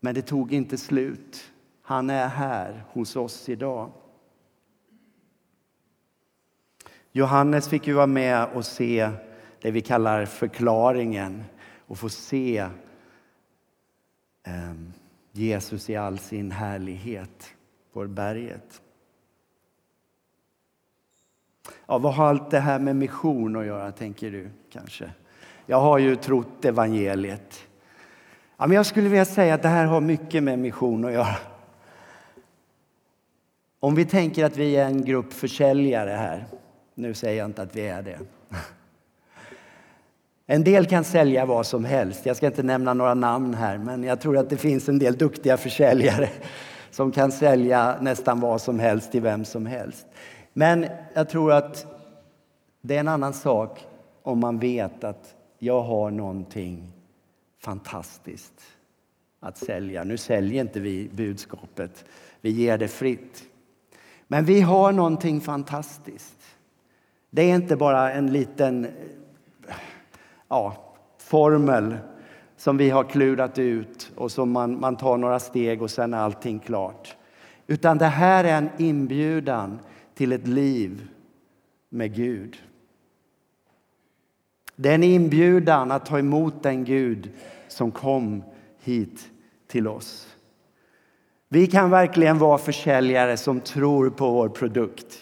Men 0.00 0.14
det 0.14 0.22
tog 0.22 0.52
inte 0.52 0.76
slut. 0.76 1.44
Han 1.82 2.10
är 2.10 2.28
här 2.28 2.84
hos 2.92 3.16
oss 3.16 3.48
idag. 3.48 3.90
Johannes 7.12 7.68
fick 7.68 7.86
ju 7.86 7.92
vara 7.92 8.06
med 8.06 8.48
och 8.54 8.66
se 8.66 9.10
det 9.60 9.70
vi 9.70 9.80
kallar 9.80 10.26
förklaringen 10.26 11.44
och 11.86 11.98
få 11.98 12.08
se 12.08 12.68
ehm, 14.44 14.92
Jesus 15.32 15.90
i 15.90 15.96
all 15.96 16.18
sin 16.18 16.50
härlighet 16.50 17.54
på 17.92 18.06
berget. 18.06 18.82
Ja, 21.86 21.98
vad 21.98 22.14
har 22.14 22.26
allt 22.26 22.50
det 22.50 22.60
här 22.60 22.78
med 22.78 22.96
mission 22.96 23.56
att 23.56 23.66
göra, 23.66 23.92
tänker 23.92 24.30
du 24.30 24.50
kanske? 24.70 25.10
Jag 25.66 25.80
har 25.80 25.98
ju 25.98 26.16
trott 26.16 26.64
evangeliet. 26.64 27.68
Ja, 28.56 28.66
men 28.66 28.76
jag 28.76 28.86
skulle 28.86 29.08
vilja 29.08 29.24
säga 29.24 29.54
att 29.54 29.62
det 29.62 29.68
här 29.68 29.86
har 29.86 30.00
mycket 30.00 30.42
med 30.42 30.58
mission 30.58 31.04
att 31.04 31.12
göra. 31.12 31.36
Om 33.80 33.94
vi 33.94 34.04
tänker 34.04 34.44
att 34.44 34.56
vi 34.56 34.76
är 34.76 34.86
en 34.86 35.04
grupp 35.04 35.32
försäljare 35.32 36.10
här. 36.10 36.46
Nu 36.94 37.14
säger 37.14 37.38
jag 37.38 37.46
inte 37.46 37.62
att 37.62 37.76
vi 37.76 37.86
är 37.86 38.02
det. 38.02 38.18
En 40.46 40.64
del 40.64 40.86
kan 40.86 41.04
sälja 41.04 41.46
vad 41.46 41.66
som 41.66 41.84
helst. 41.84 42.26
Jag 42.26 42.36
ska 42.36 42.46
inte 42.46 42.62
nämna 42.62 42.94
några 42.94 43.14
namn 43.14 43.54
här, 43.54 43.78
men 43.78 44.04
jag 44.04 44.20
tror 44.20 44.38
att 44.38 44.50
det 44.50 44.56
finns 44.56 44.88
en 44.88 44.98
del 44.98 45.16
duktiga 45.16 45.56
försäljare 45.56 46.28
som 46.90 47.12
kan 47.12 47.32
sälja 47.32 47.98
nästan 48.00 48.40
vad 48.40 48.60
som 48.60 48.78
helst 48.78 49.12
till 49.12 49.22
vem 49.22 49.44
som 49.44 49.66
helst. 49.66 50.06
Men 50.52 50.86
jag 51.14 51.28
tror 51.28 51.52
att 51.52 51.86
det 52.80 52.96
är 52.96 53.00
en 53.00 53.08
annan 53.08 53.32
sak 53.32 53.86
om 54.22 54.38
man 54.38 54.58
vet 54.58 55.04
att 55.04 55.34
jag 55.58 55.82
har 55.82 56.10
någonting 56.10 56.92
fantastiskt 57.58 58.62
att 59.40 59.58
sälja. 59.58 60.04
Nu 60.04 60.16
säljer 60.16 60.60
inte 60.60 60.80
vi 60.80 61.08
budskapet, 61.12 62.04
vi 62.40 62.50
ger 62.50 62.78
det 62.78 62.88
fritt. 62.88 63.42
Men 64.26 64.44
vi 64.44 64.60
har 64.60 64.92
någonting 64.92 65.40
fantastiskt. 65.40 66.41
Det 67.34 67.42
är 67.42 67.54
inte 67.54 67.76
bara 67.76 68.12
en 68.12 68.32
liten 68.32 68.86
ja, 70.48 70.76
formel 71.18 71.96
som 72.56 72.76
vi 72.76 72.90
har 72.90 73.04
klurat 73.04 73.58
ut 73.58 74.12
och 74.16 74.32
som 74.32 74.50
man, 74.50 74.80
man 74.80 74.96
tar 74.96 75.16
några 75.16 75.38
steg 75.38 75.82
och 75.82 75.90
sen 75.90 76.14
är 76.14 76.18
allting 76.18 76.58
klart. 76.58 77.16
Utan 77.66 77.98
det 77.98 78.06
här 78.06 78.44
är 78.44 78.58
en 78.58 78.68
inbjudan 78.78 79.78
till 80.14 80.32
ett 80.32 80.46
liv 80.46 81.08
med 81.88 82.14
Gud. 82.14 82.56
Det 84.76 84.88
är 84.88 84.94
en 84.94 85.02
inbjudan 85.02 85.90
att 85.90 86.06
ta 86.06 86.18
emot 86.18 86.62
den 86.62 86.84
Gud 86.84 87.30
som 87.68 87.90
kom 87.90 88.44
hit 88.78 89.30
till 89.66 89.88
oss. 89.88 90.36
Vi 91.48 91.66
kan 91.66 91.90
verkligen 91.90 92.38
vara 92.38 92.58
försäljare 92.58 93.36
som 93.36 93.60
tror 93.60 94.10
på 94.10 94.30
vår 94.30 94.48
produkt, 94.48 95.18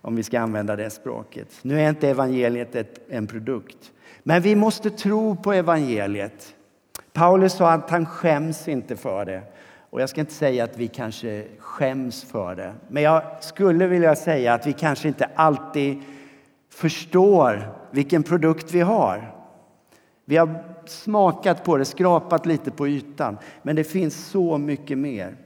om 0.00 0.16
vi 0.16 0.22
ska 0.22 0.40
använda 0.40 0.76
det 0.76 0.90
språket. 0.90 1.48
Nu 1.62 1.80
är 1.80 1.88
inte 1.88 2.08
evangeliet 2.08 2.74
ett, 2.74 3.00
en 3.08 3.26
produkt, 3.26 3.92
men 4.22 4.42
vi 4.42 4.56
måste 4.56 4.90
tro 4.90 5.36
på 5.36 5.52
evangeliet. 5.52 6.54
Paulus 7.12 7.52
sa 7.52 7.72
att 7.72 7.90
han 7.90 8.06
skäms 8.06 8.68
inte 8.68 8.96
för 8.96 9.24
det. 9.24 9.42
Och 9.90 10.00
jag 10.00 10.08
ska 10.08 10.20
inte 10.20 10.32
säga 10.32 10.64
att 10.64 10.78
vi 10.78 10.88
kanske 10.88 11.44
skäms 11.58 12.24
för 12.24 12.54
det, 12.54 12.74
men 12.88 13.02
jag 13.02 13.22
skulle 13.40 13.86
vilja 13.86 14.16
säga 14.16 14.54
att 14.54 14.66
vi 14.66 14.72
kanske 14.72 15.08
inte 15.08 15.30
alltid 15.34 16.02
förstår 16.70 17.74
vilken 17.90 18.22
produkt 18.22 18.72
vi 18.72 18.80
har. 18.80 19.34
Vi 20.24 20.36
har 20.36 20.64
smakat 20.86 21.64
på 21.64 21.76
det, 21.76 21.84
skrapat 21.84 22.46
lite 22.46 22.70
på 22.70 22.88
ytan, 22.88 23.38
men 23.62 23.76
det 23.76 23.84
finns 23.84 24.26
så 24.26 24.58
mycket 24.58 24.98
mer. 24.98 25.36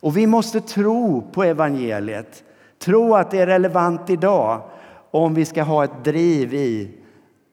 Och 0.00 0.16
vi 0.16 0.26
måste 0.26 0.60
tro 0.60 1.22
på 1.32 1.44
evangeliet, 1.44 2.43
tro 2.84 3.14
att 3.14 3.30
det 3.30 3.40
är 3.40 3.46
relevant 3.46 4.10
idag 4.10 4.70
om 5.10 5.34
vi 5.34 5.44
ska 5.44 5.62
ha 5.62 5.84
ett 5.84 6.04
driv 6.04 6.54
i 6.54 6.98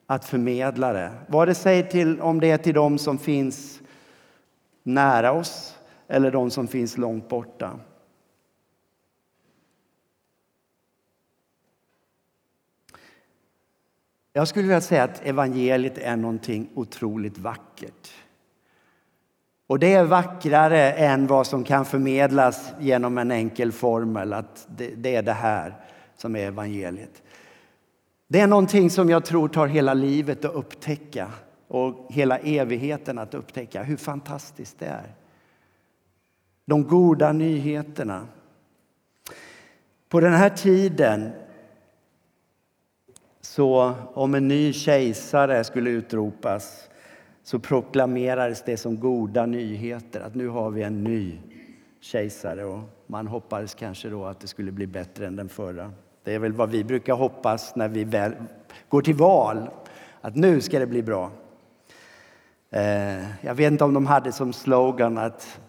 att 0.06 0.26
förmedla 0.26 0.94
det. 0.94 1.12
Vad 1.28 1.48
det 1.48 1.56
säger 1.56 1.84
till, 1.84 2.22
om 2.22 2.40
det 2.40 2.52
är 2.52 2.58
till 2.58 2.74
de 2.74 2.98
som 2.98 3.18
finns 3.18 3.82
nära 4.84 5.32
oss 5.32 5.78
eller 6.08 6.32
de 6.32 6.52
som 6.52 6.68
finns 6.68 6.98
långt 6.98 7.30
borta. 7.30 7.80
Jag 14.34 14.48
skulle 14.48 14.68
vilja 14.68 14.82
säga 14.82 15.04
att 15.04 15.26
evangeliet 15.26 15.98
är 15.98 16.16
någonting 16.16 16.70
otroligt 16.74 17.38
vackert. 17.38 18.10
Och 19.72 19.80
det 19.80 19.94
är 19.94 20.04
vackrare 20.04 20.92
än 20.92 21.28
vad 21.28 21.48
som 21.48 21.64
kan 21.64 21.86
förmedlas 21.86 22.74
genom 22.80 23.18
en 23.18 23.32
enkel 23.32 23.72
formel, 23.72 24.34
att 24.34 24.68
det, 24.98 25.16
är 25.16 25.22
det 25.22 25.34
här 25.34 25.76
som 26.16 26.36
är 26.36 26.48
evangeliet. 26.48 27.22
Det 28.28 28.40
är 28.40 28.48
någonting 28.48 28.90
som 28.90 29.10
jag 29.10 29.26
tror 29.26 29.48
tar 29.48 29.68
hela 29.68 29.94
livet 29.94 30.46
att 30.46 30.56
upptäcka 30.56 31.32
och 31.68 32.08
hela 32.10 32.38
evigheten 32.38 33.18
att 33.18 33.34
upptäcka 33.34 33.84
hur 33.84 33.98
fantastiskt 33.98 34.80
det 34.80 34.86
är. 34.86 35.16
De 36.66 36.84
goda 36.84 37.32
nyheterna. 37.32 38.28
På 40.10 40.20
den 40.20 40.34
här 40.34 40.50
tiden 40.50 41.32
så 43.42 43.94
om 44.14 44.36
en 44.36 44.48
ny 44.48 44.74
kejsare 44.74 45.64
skulle 45.64 45.90
utropas 45.90 46.88
så 47.44 47.60
proklamerades 47.60 48.64
det 48.64 48.78
som 48.78 49.00
goda 49.00 49.46
nyheter 49.46 50.20
att 50.20 50.36
nu 50.36 50.48
har 50.48 50.70
vi 50.70 50.84
en 50.84 51.04
ny 51.04 51.38
kejsare 52.00 52.66
och 52.66 52.80
man 53.08 53.28
hoppades 53.28 53.76
kanske 53.76 54.10
då 54.10 54.26
att 54.26 54.40
det 54.40 54.48
skulle 54.48 54.72
bli 54.72 54.88
bättre 54.88 55.28
än 55.28 55.36
den 55.36 55.50
förra. 55.50 55.92
Det 56.24 56.34
är 56.34 56.40
väl 56.40 56.54
vad 56.54 56.70
vi 56.70 56.84
brukar 56.84 57.14
hoppas 57.14 57.76
när 57.76 57.90
vi 57.90 58.04
väl 58.04 58.34
går 58.90 59.02
till 59.02 59.16
val, 59.16 59.70
att 60.22 60.36
nu 60.36 60.62
ska 60.62 60.80
det 60.80 60.88
bli 60.88 61.04
bra. 61.04 61.32
Eh, 62.70 63.46
jag 63.46 63.56
vet 63.56 63.72
inte 63.72 63.84
om 63.84 63.94
de 63.94 64.06
hade 64.06 64.32
som 64.32 64.54
slogan 64.54 65.18
att 65.18 65.60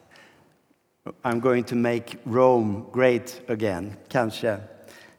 I'm 1.22 1.40
going 1.40 1.64
to 1.64 1.76
make 1.76 2.16
Rome 2.24 2.80
great 2.94 3.40
again, 3.48 3.92
kanske. 4.08 4.56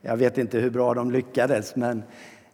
Jag 0.01 0.17
vet 0.17 0.37
inte 0.37 0.59
hur 0.59 0.69
bra 0.69 0.93
de 0.93 1.11
lyckades, 1.11 1.75
men 1.75 2.03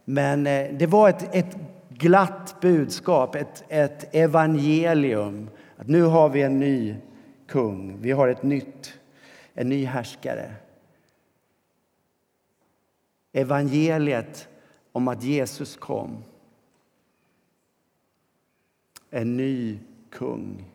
men 0.10 0.48
eh, 0.48 0.74
det 0.74 0.88
var 0.88 1.10
ett, 1.10 1.36
ett 1.36 1.58
glatt 2.00 2.56
budskap, 2.62 3.36
ett, 3.36 3.64
ett 3.68 4.16
evangelium. 4.16 5.50
Att 5.78 5.88
nu 5.88 6.04
har 6.04 6.30
vi 6.30 6.42
en 6.42 6.60
ny 6.60 6.96
kung, 7.48 7.98
vi 8.02 8.12
har 8.12 8.28
ett 8.28 8.44
nytt, 8.44 8.94
en 9.54 9.70
ny 9.70 9.86
härskare. 9.86 10.54
Evangeliet 13.34 14.48
om 14.92 15.08
att 15.08 15.24
Jesus 15.24 15.78
kom. 15.78 16.24
En 19.10 19.38
ny 19.38 19.80
kung, 20.10 20.66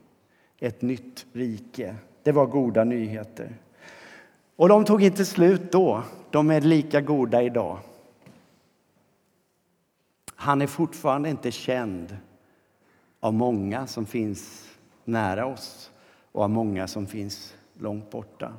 ett 0.59 0.83
nytt 0.83 1.27
rike. 1.33 1.97
Det 2.23 2.33
var 2.33 2.47
goda 2.47 2.85
nyheter. 2.85 3.55
Och 4.57 4.69
de 4.69 4.85
tog 4.85 5.03
inte 5.03 5.25
slut 5.25 5.73
då. 5.73 6.03
De 6.31 6.51
är 6.51 6.61
lika 6.61 7.01
goda 7.01 7.43
idag. 7.43 7.79
Han 10.45 10.63
är 10.63 10.67
fortfarande 10.67 11.31
inte 11.31 11.51
känd 11.51 12.17
av 13.21 13.35
många 13.35 13.87
som 13.87 14.07
finns 14.07 14.71
nära 15.05 15.47
oss 15.47 15.93
och 16.33 16.43
av 16.43 16.51
många 16.51 16.89
som 16.89 17.07
finns 17.07 17.55
långt 17.75 18.11
borta. 18.11 18.55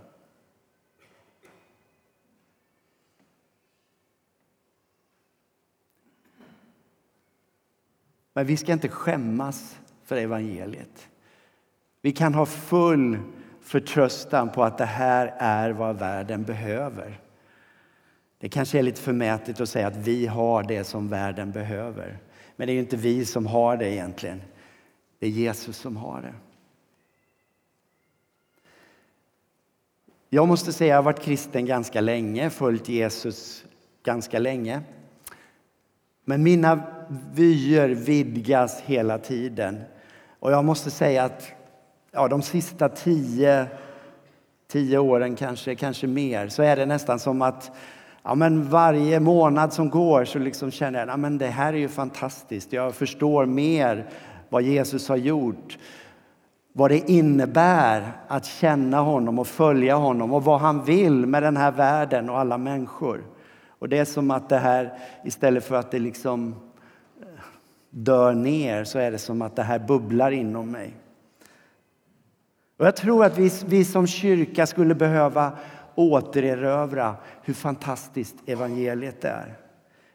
Men 8.34 8.45
vi 8.45 8.58
ska 8.58 8.74
inte 8.74 8.89
skämmas 8.89 9.80
för 10.04 10.15
evangeliet. 10.15 11.10
Vi 12.02 12.12
kan 12.12 12.34
ha 12.34 12.45
full 12.45 13.19
förtröstan 13.62 14.50
på 14.50 14.63
att 14.63 14.78
det 14.78 14.86
här 14.86 15.36
är 15.38 15.71
vad 15.71 16.00
världen 16.00 16.43
behöver. 16.43 17.25
Det 18.38 18.50
kanske 18.50 18.80
är 18.80 18.84
lite 18.84 19.02
förmätet 19.02 19.62
att 19.62 19.69
säga 19.69 19.88
att 19.88 19.95
vi 19.95 20.28
har 20.28 20.63
det 20.63 20.84
som 20.84 21.10
världen 21.10 21.52
behöver. 21.52 22.17
Men 22.56 22.67
det 22.67 22.74
är 22.74 22.80
inte 22.80 22.98
vi 22.98 23.26
som 23.26 23.45
har 23.45 23.78
det 23.78 23.89
egentligen. 23.89 24.41
Det 25.19 25.26
är 25.26 25.32
Jesus 25.32 25.78
som 25.78 25.98
har 25.98 26.21
det. 26.21 26.34
Jag 30.30 30.48
måste 30.48 30.74
säga 30.74 30.88
att 30.88 30.89
jag 30.89 30.98
har 30.98 31.04
varit 31.04 31.24
kristen 31.24 31.65
ganska 31.65 32.02
länge, 32.02 32.50
följt 32.50 32.89
Jesus 32.89 33.65
ganska 34.04 34.39
länge. 34.39 34.82
Men 36.26 36.43
mina 36.43 36.84
vyer 37.34 37.89
vidgas 37.89 38.82
hela 38.82 39.17
tiden. 39.17 39.82
Och 40.39 40.52
jag 40.52 40.65
måste 40.65 40.91
säga 40.91 41.24
att 41.24 41.52
ja, 42.12 42.28
de 42.28 42.41
sista 42.41 42.89
tio, 42.89 43.67
tio 44.67 44.98
åren, 44.98 45.36
kanske, 45.36 45.76
kanske 45.76 46.08
mer, 46.08 46.48
så 46.48 46.63
är 46.63 46.76
det 46.76 46.86
nästan 46.86 47.19
som 47.19 47.41
att 47.41 47.71
ja, 48.26 48.36
men 48.36 48.70
varje 48.70 49.20
månad 49.20 49.74
som 49.74 49.90
går 49.90 50.26
så 50.26 50.40
liksom 50.40 50.72
känner 50.72 51.00
jag 51.00 51.26
att 51.26 51.40
det 51.40 51.48
här 51.48 51.74
är 51.74 51.78
ju 51.78 51.88
fantastiskt. 51.88 52.74
Jag 52.74 52.96
förstår 52.96 53.46
mer 53.46 54.06
vad 54.50 54.62
Jesus 54.62 55.10
har 55.10 55.16
gjort. 55.16 55.78
Vad 56.74 56.92
det 56.92 57.10
innebär 57.12 58.12
att 58.28 58.46
känna 58.46 59.00
honom 59.00 59.40
och 59.40 59.48
följa 59.48 59.96
honom 59.96 60.34
och 60.34 60.44
vad 60.44 60.60
han 60.60 60.84
vill 60.84 61.26
med 61.26 61.44
den 61.44 61.58
här 61.58 61.72
världen 61.72 62.30
och 62.30 62.40
alla 62.40 62.58
människor. 62.58 63.24
Och 63.80 63.90
det 63.90 63.98
är 63.98 64.06
som 64.06 64.32
att 64.32 64.50
det 64.50 64.58
här, 64.58 64.98
istället 65.24 65.64
för 65.64 65.76
att 65.76 65.92
det 65.92 66.00
liksom 66.00 66.56
eh, 67.22 67.28
dör 67.90 68.34
ner, 68.34 68.84
så 68.84 69.00
är 69.00 69.12
det 69.12 69.18
som 69.18 69.42
att 69.42 69.56
det 69.56 69.64
här 69.64 69.80
bubblar 69.80 70.32
inom 70.32 70.72
mig. 70.72 70.94
Och 72.78 72.86
jag 72.86 72.96
tror 72.96 73.26
att 73.26 73.38
vi, 73.38 73.52
vi 73.66 73.86
som 73.86 74.08
kyrka 74.08 74.66
skulle 74.66 74.96
behöva 74.96 75.52
återerövra 75.96 77.16
hur 77.44 77.54
fantastiskt 77.54 78.36
evangeliet 78.46 79.26
är. 79.26 79.58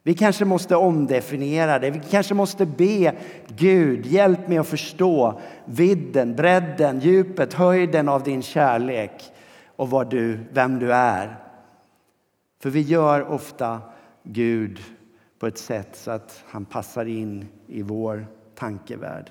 Vi 0.03 0.15
kanske 0.15 0.45
måste 0.45 0.77
omdefiniera 0.77 1.79
det. 1.79 1.91
Vi 1.91 2.01
kanske 2.11 2.35
måste 2.35 2.67
be 2.67 3.15
Gud, 3.49 4.07
hjälp 4.07 4.49
mig 4.49 4.59
att 4.59 4.69
förstå 4.69 5.41
vidden, 5.65 6.37
bredden, 6.37 7.01
djupet, 7.01 7.55
höjden 7.55 8.09
av 8.09 8.23
din 8.23 8.43
kärlek 8.43 9.33
och 9.77 9.91
vad 9.91 10.11
du, 10.11 10.39
vem 10.53 10.79
du 10.79 10.93
är. 10.93 11.37
För 12.63 12.71
vi 12.71 12.81
gör 12.81 13.29
ofta 13.29 13.81
Gud 14.23 14.81
på 15.39 15.47
ett 15.47 15.59
sätt 15.59 15.97
så 15.97 16.11
att 16.11 16.45
han 16.47 16.65
passar 16.65 17.05
in 17.05 17.49
i 17.67 17.83
vår 17.83 18.27
tankevärld. 18.55 19.31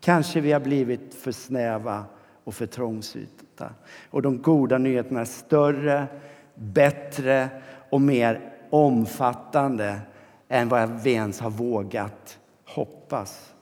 Kanske 0.00 0.40
vi 0.40 0.52
har 0.52 0.60
blivit 0.60 1.14
för 1.14 1.32
snäva 1.32 2.04
och 2.48 2.54
för 2.54 2.66
trångsynta. 2.66 3.70
Och 4.10 4.22
de 4.22 4.42
goda 4.42 4.78
nyheterna 4.78 5.20
är 5.20 5.24
större, 5.24 6.06
bättre 6.54 7.48
och 7.90 8.00
mer 8.00 8.52
omfattande 8.70 10.00
än 10.48 10.68
vad 10.68 11.02
vi 11.02 11.12
ens 11.12 11.40
har 11.40 11.50
vågat 11.50 12.38
hoppas, 12.64 13.54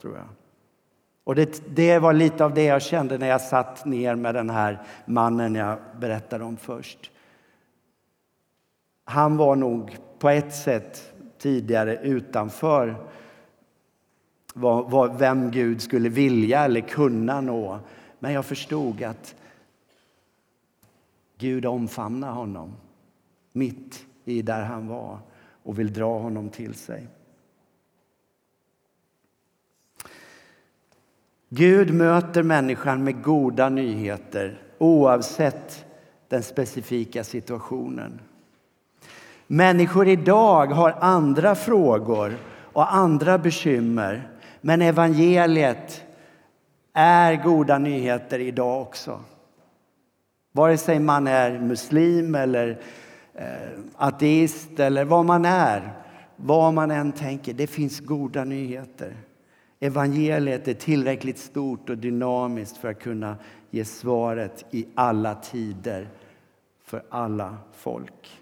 tror 0.00 0.16
jag. 0.16 0.26
Och 1.24 1.34
det, 1.34 1.76
det 1.76 1.98
var 1.98 2.12
lite 2.12 2.44
av 2.44 2.54
det 2.54 2.64
jag 2.64 2.82
kände 2.82 3.18
när 3.18 3.28
jag 3.28 3.40
satt 3.40 3.84
ner 3.84 4.14
med 4.14 4.34
den 4.34 4.50
här 4.50 4.82
mannen 5.04 5.54
jag 5.54 5.78
berättade 6.00 6.44
om 6.44 6.56
först. 6.56 7.10
Han 9.04 9.36
var 9.36 9.56
nog 9.56 9.96
på 10.18 10.28
ett 10.28 10.54
sätt 10.54 11.12
tidigare 11.38 11.96
utanför 11.96 12.96
vad, 14.54 14.90
vad, 14.90 15.18
vem 15.18 15.50
Gud 15.50 15.82
skulle 15.82 16.08
vilja 16.08 16.64
eller 16.64 16.80
kunna 16.80 17.40
nå. 17.40 17.78
Men 18.20 18.32
jag 18.32 18.44
förstod 18.44 19.02
att 19.02 19.34
Gud 21.38 21.66
omfamnar 21.66 22.32
honom 22.32 22.72
mitt 23.52 24.06
i 24.24 24.42
där 24.42 24.62
han 24.62 24.88
var 24.88 25.18
och 25.62 25.78
vill 25.78 25.92
dra 25.92 26.18
honom 26.18 26.48
till 26.48 26.74
sig. 26.74 27.06
Gud 31.48 31.94
möter 31.94 32.42
människan 32.42 33.04
med 33.04 33.22
goda 33.22 33.68
nyheter 33.68 34.62
oavsett 34.78 35.84
den 36.28 36.42
specifika 36.42 37.24
situationen. 37.24 38.20
Människor 39.46 40.08
idag 40.08 40.66
har 40.66 40.96
andra 41.00 41.54
frågor 41.54 42.38
och 42.72 42.94
andra 42.94 43.38
bekymmer 43.38 44.28
men 44.60 44.82
evangeliet 44.82 46.04
är 46.92 47.42
goda 47.44 47.78
nyheter 47.78 48.38
idag 48.38 48.82
också. 48.82 49.20
Vare 50.52 50.78
sig 50.78 50.98
man 50.98 51.26
är 51.26 51.60
muslim 51.60 52.34
eller 52.34 52.80
eh, 53.34 53.78
ateist 53.96 54.80
eller 54.80 55.04
vad 55.04 55.24
man 55.24 55.44
är, 55.44 55.92
vad 56.36 56.74
man 56.74 56.90
än 56.90 57.12
tänker, 57.12 57.52
det 57.52 57.66
finns 57.66 58.00
goda 58.00 58.44
nyheter. 58.44 59.16
Evangeliet 59.80 60.68
är 60.68 60.74
tillräckligt 60.74 61.38
stort 61.38 61.90
och 61.90 61.98
dynamiskt 61.98 62.76
för 62.76 62.90
att 62.90 63.00
kunna 63.00 63.36
ge 63.70 63.84
svaret 63.84 64.64
i 64.70 64.86
alla 64.94 65.34
tider 65.34 66.08
för 66.84 67.02
alla 67.08 67.56
folk. 67.72 68.40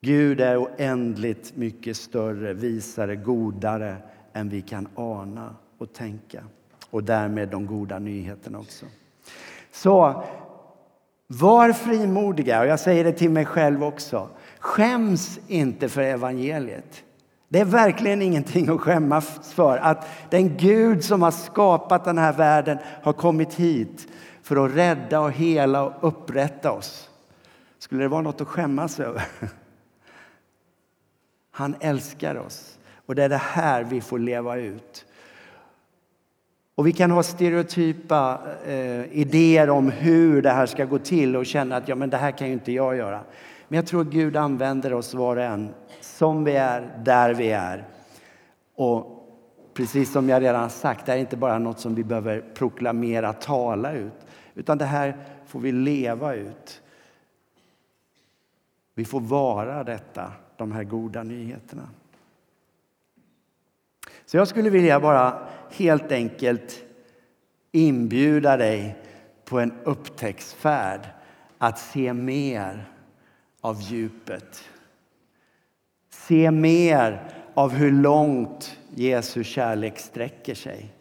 Gud 0.00 0.40
är 0.40 0.62
oändligt 0.62 1.56
mycket 1.56 1.96
större, 1.96 2.52
visare, 2.52 3.16
godare 3.16 3.96
än 4.32 4.48
vi 4.48 4.62
kan 4.62 4.88
ana 4.94 5.54
och 5.80 5.92
tänka. 5.92 6.44
Och 6.90 7.04
därmed 7.04 7.48
de 7.48 7.66
goda 7.66 7.98
nyheterna 7.98 8.58
också. 8.58 8.86
Så 9.72 10.24
var 11.26 11.72
frimodiga, 11.72 12.60
och 12.60 12.66
jag 12.66 12.80
säger 12.80 13.04
det 13.04 13.12
till 13.12 13.30
mig 13.30 13.44
själv 13.44 13.84
också. 13.84 14.28
Skäms 14.58 15.40
inte 15.48 15.88
för 15.88 16.02
evangeliet. 16.02 17.04
Det 17.48 17.60
är 17.60 17.64
verkligen 17.64 18.22
ingenting 18.22 18.68
att 18.68 18.80
skämmas 18.80 19.52
för 19.54 19.78
att 19.78 20.06
den 20.30 20.56
Gud 20.56 21.04
som 21.04 21.22
har 21.22 21.30
skapat 21.30 22.04
den 22.04 22.18
här 22.18 22.32
världen 22.32 22.78
har 23.02 23.12
kommit 23.12 23.54
hit 23.54 24.08
för 24.42 24.64
att 24.64 24.74
rädda 24.74 25.20
och 25.20 25.32
hela 25.32 25.82
och 25.82 26.08
upprätta 26.08 26.72
oss. 26.72 27.10
Skulle 27.78 28.02
det 28.02 28.08
vara 28.08 28.22
något 28.22 28.40
att 28.40 28.48
skämmas 28.48 29.00
över? 29.00 29.22
Han 31.50 31.76
älskar 31.80 32.34
oss 32.34 32.78
och 33.06 33.14
det 33.14 33.24
är 33.24 33.28
det 33.28 33.36
här 33.36 33.84
vi 33.84 34.00
får 34.00 34.18
leva 34.18 34.56
ut. 34.56 35.04
Och 36.80 36.86
vi 36.86 36.92
kan 36.92 37.10
ha 37.10 37.22
stereotypa 37.22 38.40
eh, 38.66 39.18
idéer 39.18 39.70
om 39.70 39.90
hur 39.90 40.42
det 40.42 40.50
här 40.50 40.66
ska 40.66 40.84
gå 40.84 40.98
till 40.98 41.36
och 41.36 41.46
känna 41.46 41.76
att 41.76 41.88
ja, 41.88 41.94
men 41.94 42.10
det 42.10 42.16
här 42.16 42.30
kan 42.30 42.46
ju 42.46 42.52
inte 42.52 42.72
jag 42.72 42.96
göra. 42.96 43.20
Men 43.68 43.76
jag 43.76 43.86
tror 43.86 44.00
att 44.00 44.06
Gud 44.06 44.36
använder 44.36 44.92
oss 44.92 45.14
var 45.14 45.36
och 45.36 45.42
en 45.42 45.74
som 46.00 46.44
vi 46.44 46.52
är, 46.52 46.98
där 47.04 47.34
vi 47.34 47.50
är. 47.50 47.84
Och 48.74 49.26
precis 49.74 50.12
som 50.12 50.28
jag 50.28 50.42
redan 50.42 50.70
sagt, 50.70 51.06
det 51.06 51.12
här 51.12 51.16
är 51.16 51.20
inte 51.20 51.36
bara 51.36 51.58
något 51.58 51.80
som 51.80 51.94
vi 51.94 52.04
behöver 52.04 52.44
proklamera, 52.54 53.32
tala 53.32 53.92
ut, 53.92 54.26
utan 54.54 54.78
det 54.78 54.84
här 54.84 55.16
får 55.46 55.60
vi 55.60 55.72
leva 55.72 56.34
ut. 56.34 56.82
Vi 58.94 59.04
får 59.04 59.20
vara 59.20 59.84
detta, 59.84 60.32
de 60.56 60.72
här 60.72 60.84
goda 60.84 61.22
nyheterna. 61.22 61.88
Så 64.26 64.36
jag 64.36 64.48
skulle 64.48 64.70
vilja 64.70 65.00
bara 65.00 65.48
helt 65.72 66.12
enkelt 66.12 66.84
inbjuda 67.72 68.56
dig 68.56 68.96
på 69.44 69.60
en 69.60 69.72
upptäcktsfärd 69.84 71.00
att 71.58 71.78
se 71.78 72.12
mer 72.12 72.88
av 73.60 73.80
djupet. 73.80 74.64
Se 76.10 76.50
mer 76.50 77.28
av 77.54 77.70
hur 77.70 77.92
långt 77.92 78.78
Jesu 78.94 79.44
kärlek 79.44 79.98
sträcker 79.98 80.54
sig. 80.54 80.94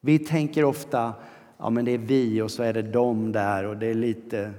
Vi 0.00 0.18
tänker 0.18 0.64
ofta 0.64 1.14
ja 1.60 1.70
men 1.70 1.84
det 1.84 1.90
är 1.90 1.98
vi 1.98 2.42
och 2.42 2.50
så 2.50 2.62
är 2.62 2.72
det 2.72 2.82
de 2.82 3.32
där 3.32 3.64
och 3.64 3.76
det 3.76 3.86
är 3.86 3.94
lite, 3.94 4.52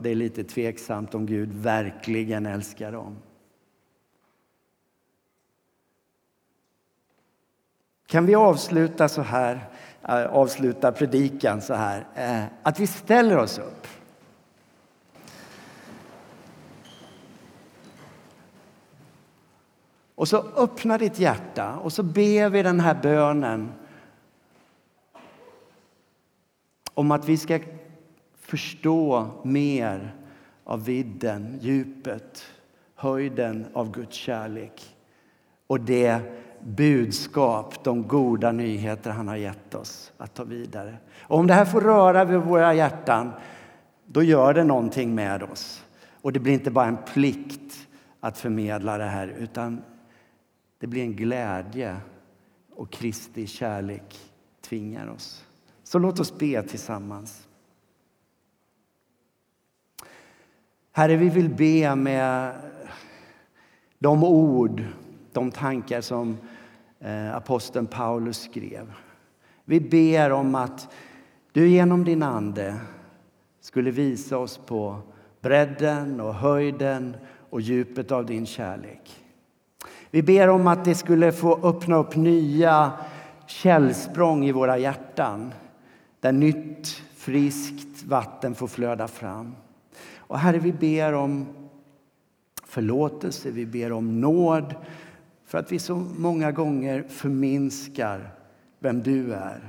det 0.00 0.10
är 0.10 0.14
lite 0.14 0.44
tveksamt 0.44 1.14
om 1.14 1.26
Gud 1.26 1.52
verkligen 1.52 2.46
älskar 2.46 2.92
dem. 2.92 3.16
Kan 8.06 8.26
vi 8.26 8.34
avsluta 8.34 9.08
så 9.08 9.22
här, 9.22 9.68
eh, 10.08 10.24
avsluta 10.24 10.92
predikan 10.92 11.62
så 11.62 11.74
här, 11.74 12.06
eh, 12.14 12.44
att 12.62 12.80
vi 12.80 12.86
ställer 12.86 13.36
oss 13.36 13.58
upp. 13.58 13.86
Och 20.14 20.28
så 20.28 20.36
öppna 20.56 20.98
ditt 20.98 21.18
hjärta 21.18 21.76
och 21.76 21.92
så 21.92 22.02
ber 22.02 22.50
vi 22.50 22.62
den 22.62 22.80
här 22.80 22.94
bönen 23.02 23.72
om 26.94 27.10
att 27.10 27.28
vi 27.28 27.36
ska 27.36 27.60
förstå 28.40 29.30
mer 29.42 30.14
av 30.64 30.84
vidden, 30.84 31.58
djupet, 31.60 32.44
höjden 32.94 33.66
av 33.72 33.92
Guds 33.92 34.16
kärlek 34.16 34.96
och 35.66 35.80
det 35.80 36.20
budskap, 36.66 37.84
de 37.84 38.08
goda 38.08 38.52
nyheter 38.52 39.10
han 39.10 39.28
har 39.28 39.36
gett 39.36 39.74
oss 39.74 40.12
att 40.16 40.34
ta 40.34 40.44
vidare. 40.44 40.96
Och 41.20 41.38
om 41.38 41.46
det 41.46 41.54
här 41.54 41.64
får 41.64 41.80
röra 41.80 42.24
vid 42.24 42.38
våra 42.38 42.74
hjärtan, 42.74 43.32
då 44.06 44.22
gör 44.22 44.54
det 44.54 44.64
någonting 44.64 45.14
med 45.14 45.42
oss. 45.42 45.84
Och 46.22 46.32
det 46.32 46.40
blir 46.40 46.52
inte 46.52 46.70
bara 46.70 46.86
en 46.86 46.98
plikt 47.12 47.88
att 48.20 48.38
förmedla 48.38 48.98
det 48.98 49.04
här, 49.04 49.28
utan 49.28 49.82
det 50.78 50.86
blir 50.86 51.02
en 51.02 51.16
glädje 51.16 51.96
och 52.74 52.90
Kristi 52.90 53.46
kärlek 53.46 54.18
tvingar 54.60 55.06
oss. 55.06 55.44
Så 55.82 55.98
låt 55.98 56.20
oss 56.20 56.38
be 56.38 56.62
tillsammans. 56.62 57.48
Herre, 60.92 61.16
vi 61.16 61.28
vill 61.28 61.48
be 61.48 61.96
med 61.96 62.54
de 63.98 64.24
ord, 64.24 64.84
de 65.32 65.50
tankar 65.50 66.00
som 66.00 66.38
Eh, 67.00 67.36
aposteln 67.36 67.86
Paulus 67.86 68.42
skrev. 68.42 68.92
Vi 69.64 69.80
ber 69.80 70.32
om 70.32 70.54
att 70.54 70.88
du 71.52 71.68
genom 71.68 72.04
din 72.04 72.22
Ande 72.22 72.76
skulle 73.60 73.90
visa 73.90 74.38
oss 74.38 74.60
på 74.66 74.98
bredden 75.40 76.20
och 76.20 76.34
höjden 76.34 77.16
och 77.50 77.60
djupet 77.60 78.12
av 78.12 78.26
din 78.26 78.46
kärlek. 78.46 79.24
Vi 80.10 80.22
ber 80.22 80.48
om 80.48 80.66
att 80.66 80.84
det 80.84 80.94
skulle 80.94 81.32
få 81.32 81.68
öppna 81.68 81.96
upp 81.96 82.16
nya 82.16 82.92
källsprång 83.46 84.44
i 84.44 84.52
våra 84.52 84.78
hjärtan 84.78 85.52
där 86.20 86.32
nytt, 86.32 86.88
friskt 87.16 88.04
vatten 88.04 88.54
får 88.54 88.66
flöda 88.66 89.08
fram. 89.08 89.54
Och 90.16 90.38
Herre, 90.38 90.58
vi 90.58 90.72
ber 90.72 91.12
om 91.12 91.46
förlåtelse, 92.64 93.50
vi 93.50 93.66
ber 93.66 93.92
om 93.92 94.20
nåd 94.20 94.74
för 95.46 95.58
att 95.58 95.72
vi 95.72 95.78
så 95.78 95.96
många 95.96 96.52
gånger 96.52 97.02
förminskar 97.02 98.34
vem 98.78 99.02
du 99.02 99.34
är, 99.34 99.68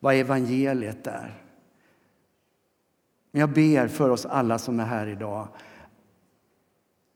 vad 0.00 0.14
evangeliet 0.14 1.06
är. 1.06 1.42
Men 3.30 3.40
jag 3.40 3.52
ber 3.52 3.88
för 3.88 4.10
oss 4.10 4.26
alla 4.26 4.58
som 4.58 4.80
är 4.80 4.84
här 4.84 5.06
idag 5.06 5.48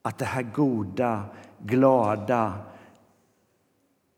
att 0.01 0.17
det 0.17 0.25
här 0.25 0.43
goda, 0.43 1.25
glada 1.59 2.53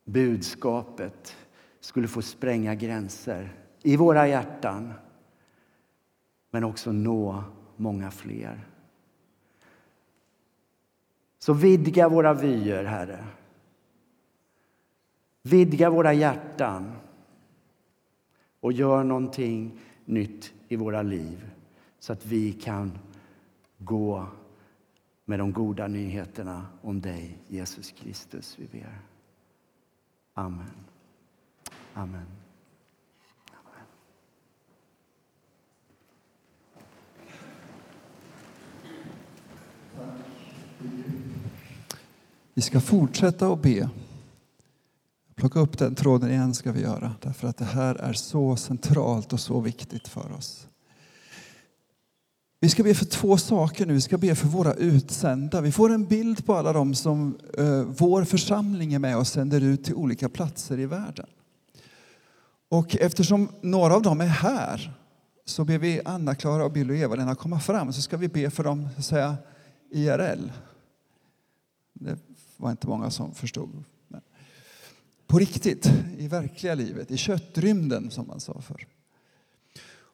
budskapet 0.03 1.35
skulle 1.79 2.07
få 2.07 2.21
spränga 2.21 2.75
gränser 2.75 3.53
i 3.81 3.97
våra 3.97 4.27
hjärtan 4.27 4.93
men 6.51 6.63
också 6.63 6.91
nå 6.91 7.43
många 7.75 8.11
fler. 8.11 8.67
Så 11.39 11.53
vidga 11.53 12.09
våra 12.09 12.33
vyer, 12.33 12.83
Herre. 12.83 13.25
Vidga 15.43 15.89
våra 15.89 16.13
hjärtan 16.13 16.91
och 18.59 18.73
gör 18.73 19.03
någonting 19.03 19.79
nytt 20.05 20.53
i 20.67 20.75
våra 20.75 21.01
liv 21.01 21.49
så 21.99 22.13
att 22.13 22.25
vi 22.25 22.53
kan 22.53 22.97
gå 23.77 24.27
med 25.25 25.39
de 25.39 25.53
goda 25.53 25.87
nyheterna 25.87 26.65
om 26.81 27.01
dig, 27.01 27.37
Jesus 27.47 27.91
Kristus. 27.91 28.59
Vi 28.59 28.79
ber. 28.79 28.99
Amen. 30.33 30.71
Amen. 31.93 32.25
Vi 42.53 42.61
ska 42.61 42.79
fortsätta 42.79 43.47
att 43.47 43.61
be. 43.61 43.89
Plocka 45.43 45.59
upp 45.59 45.77
den 45.77 45.95
tråden 45.95 46.29
igen 46.31 46.53
ska 46.53 46.71
vi 46.71 46.81
göra, 46.81 47.15
därför 47.21 47.47
att 47.47 47.57
det 47.57 47.65
här 47.65 47.95
är 47.95 48.13
så 48.13 48.55
centralt 48.55 49.33
och 49.33 49.39
så 49.39 49.59
viktigt 49.59 50.07
för 50.07 50.31
oss. 50.31 50.67
Vi 52.59 52.69
ska 52.69 52.83
be 52.83 52.93
för 52.93 53.05
två 53.05 53.37
saker 53.37 53.85
nu. 53.85 53.93
Vi 53.93 54.01
ska 54.01 54.17
be 54.17 54.35
för 54.35 54.47
våra 54.47 54.73
utsända. 54.73 55.61
Vi 55.61 55.71
får 55.71 55.91
en 55.91 56.05
bild 56.05 56.45
på 56.45 56.53
alla 56.53 56.73
dem 56.73 56.95
som 56.95 57.37
eh, 57.57 57.83
vår 57.83 58.23
församling 58.23 58.93
är 58.93 58.99
med 58.99 59.17
och 59.17 59.27
sänder 59.27 59.61
ut 59.61 59.83
till 59.83 59.95
olika 59.95 60.29
platser 60.29 60.79
i 60.79 60.85
världen. 60.85 61.27
Och 62.69 62.95
eftersom 62.95 63.49
några 63.61 63.95
av 63.95 64.01
dem 64.01 64.21
är 64.21 64.25
här 64.25 64.93
så 65.45 65.65
ber 65.65 65.77
vi 65.77 66.01
Anna-Klara, 66.05 66.69
Bill 66.69 66.89
och 66.89 66.95
Eva-Lena 66.95 67.35
komma 67.35 67.59
fram 67.59 67.93
så 67.93 68.01
ska 68.01 68.17
vi 68.17 68.27
be 68.27 68.49
för 68.49 68.63
dem 68.63 68.89
så 68.93 68.99
att 68.99 69.05
säga, 69.05 69.37
IRL. 69.91 70.51
Det 71.93 72.17
var 72.57 72.71
inte 72.71 72.87
många 72.87 73.09
som 73.09 73.33
förstod. 73.33 73.83
På 75.33 75.39
riktigt, 75.39 75.91
i 76.17 76.27
verkliga 76.27 76.75
livet, 76.75 77.11
i 77.11 77.17
köttrymden 77.17 78.11
som 78.11 78.27
man 78.27 78.39
sa 78.39 78.61
förr. 78.61 78.87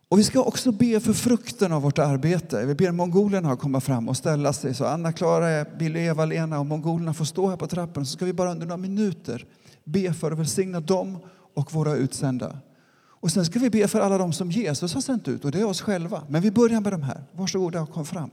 Och 0.10 0.20
vi 0.20 0.24
ska 0.24 0.44
också 0.44 0.72
be 0.72 1.00
för 1.00 1.14
frukten 1.14 1.72
av 1.72 1.82
vårt 1.82 2.00
arbete. 2.00 2.66
Vi 2.66 2.76
ber 2.76 2.92
mongolerna 2.92 3.52
att 3.52 3.60
komma 3.60 3.82
fram 3.82 4.10
och 4.10 4.18
ställa 4.18 4.54
sig. 4.54 4.74
Så 4.74 4.86
Anna-Klara, 4.86 5.66
Billy, 5.80 6.00
Eva-Lena 6.00 6.60
och 6.60 6.66
mongolerna 6.66 7.14
får 7.14 7.26
stå 7.26 7.50
här 7.50 7.58
på 7.58 7.68
trappan. 7.68 8.06
Så 8.06 8.12
ska 8.12 8.26
vi 8.26 8.34
bara 8.34 8.52
under 8.52 8.66
några 8.66 8.78
minuter 8.78 9.46
be 9.84 10.14
för 10.14 10.32
att 10.32 10.40
välsigna 10.40 10.80
dem 10.80 11.18
och 11.54 11.74
våra 11.74 11.96
utsända. 11.96 12.58
Och 13.00 13.32
sen 13.32 13.46
ska 13.46 13.60
vi 13.60 13.70
be 13.70 13.88
för 13.88 14.00
alla 14.00 14.18
dem 14.18 14.34
som 14.34 14.52
Jesus 14.52 14.94
har 14.94 15.02
sänt 15.02 15.28
ut, 15.28 15.46
och 15.46 15.52
det 15.52 15.60
är 15.60 15.66
oss 15.66 15.82
själva. 15.82 16.24
Men 16.30 16.42
vi 16.42 16.52
börjar 16.52 16.82
med 16.82 16.94
de 16.94 17.04
här. 17.04 17.24
Varsågoda 17.32 17.82
och 17.82 17.92
kom 17.92 18.06
fram. 18.06 18.30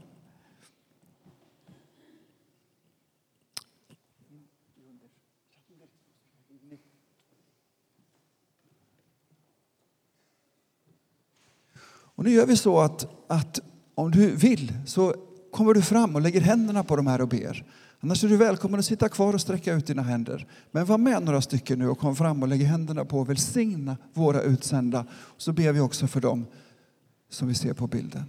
Och 12.17 12.25
nu 12.25 12.31
gör 12.31 12.47
vi 12.47 12.57
så 12.57 12.81
att, 12.81 13.07
att 13.29 13.61
om 13.95 14.11
du 14.11 14.37
vill 14.37 14.73
så 14.87 15.15
kommer 15.53 15.75
du 15.75 15.83
fram 15.83 16.15
och 16.15 16.21
lägger 16.21 16.41
händerna 16.41 16.85
på 16.85 16.97
de 16.97 17.07
här 17.07 17.21
och 17.21 17.29
ber. 17.29 17.65
Annars 18.01 18.25
är 18.25 18.29
du 18.29 18.37
välkommen 18.37 18.81
att 18.81 18.87
sitta 18.87 19.09
kvar 19.09 19.35
och 19.35 19.41
sträcka 19.41 19.75
ut 19.75 19.87
dina 19.87 20.03
händer. 20.03 20.47
Men 20.71 20.87
var 20.87 20.99
med 20.99 21.23
några 21.23 21.41
stycken 21.41 21.79
nu 21.79 21.89
och 21.89 21.99
kom 21.99 22.17
fram 22.17 22.43
och 22.43 22.49
lägg 22.49 22.63
händerna 22.63 23.05
på 23.05 23.19
och 23.19 23.29
välsigna 23.29 23.97
våra 24.15 24.43
utsända. 24.43 25.07
Så 25.37 25.53
ber 25.53 25.73
vi 25.73 25.81
också 25.81 26.07
för 26.07 26.21
dem 26.21 26.47
som 27.31 27.49
vi 27.49 27.55
ser 27.55 27.75
på 27.75 27.87
bilden. 27.87 28.25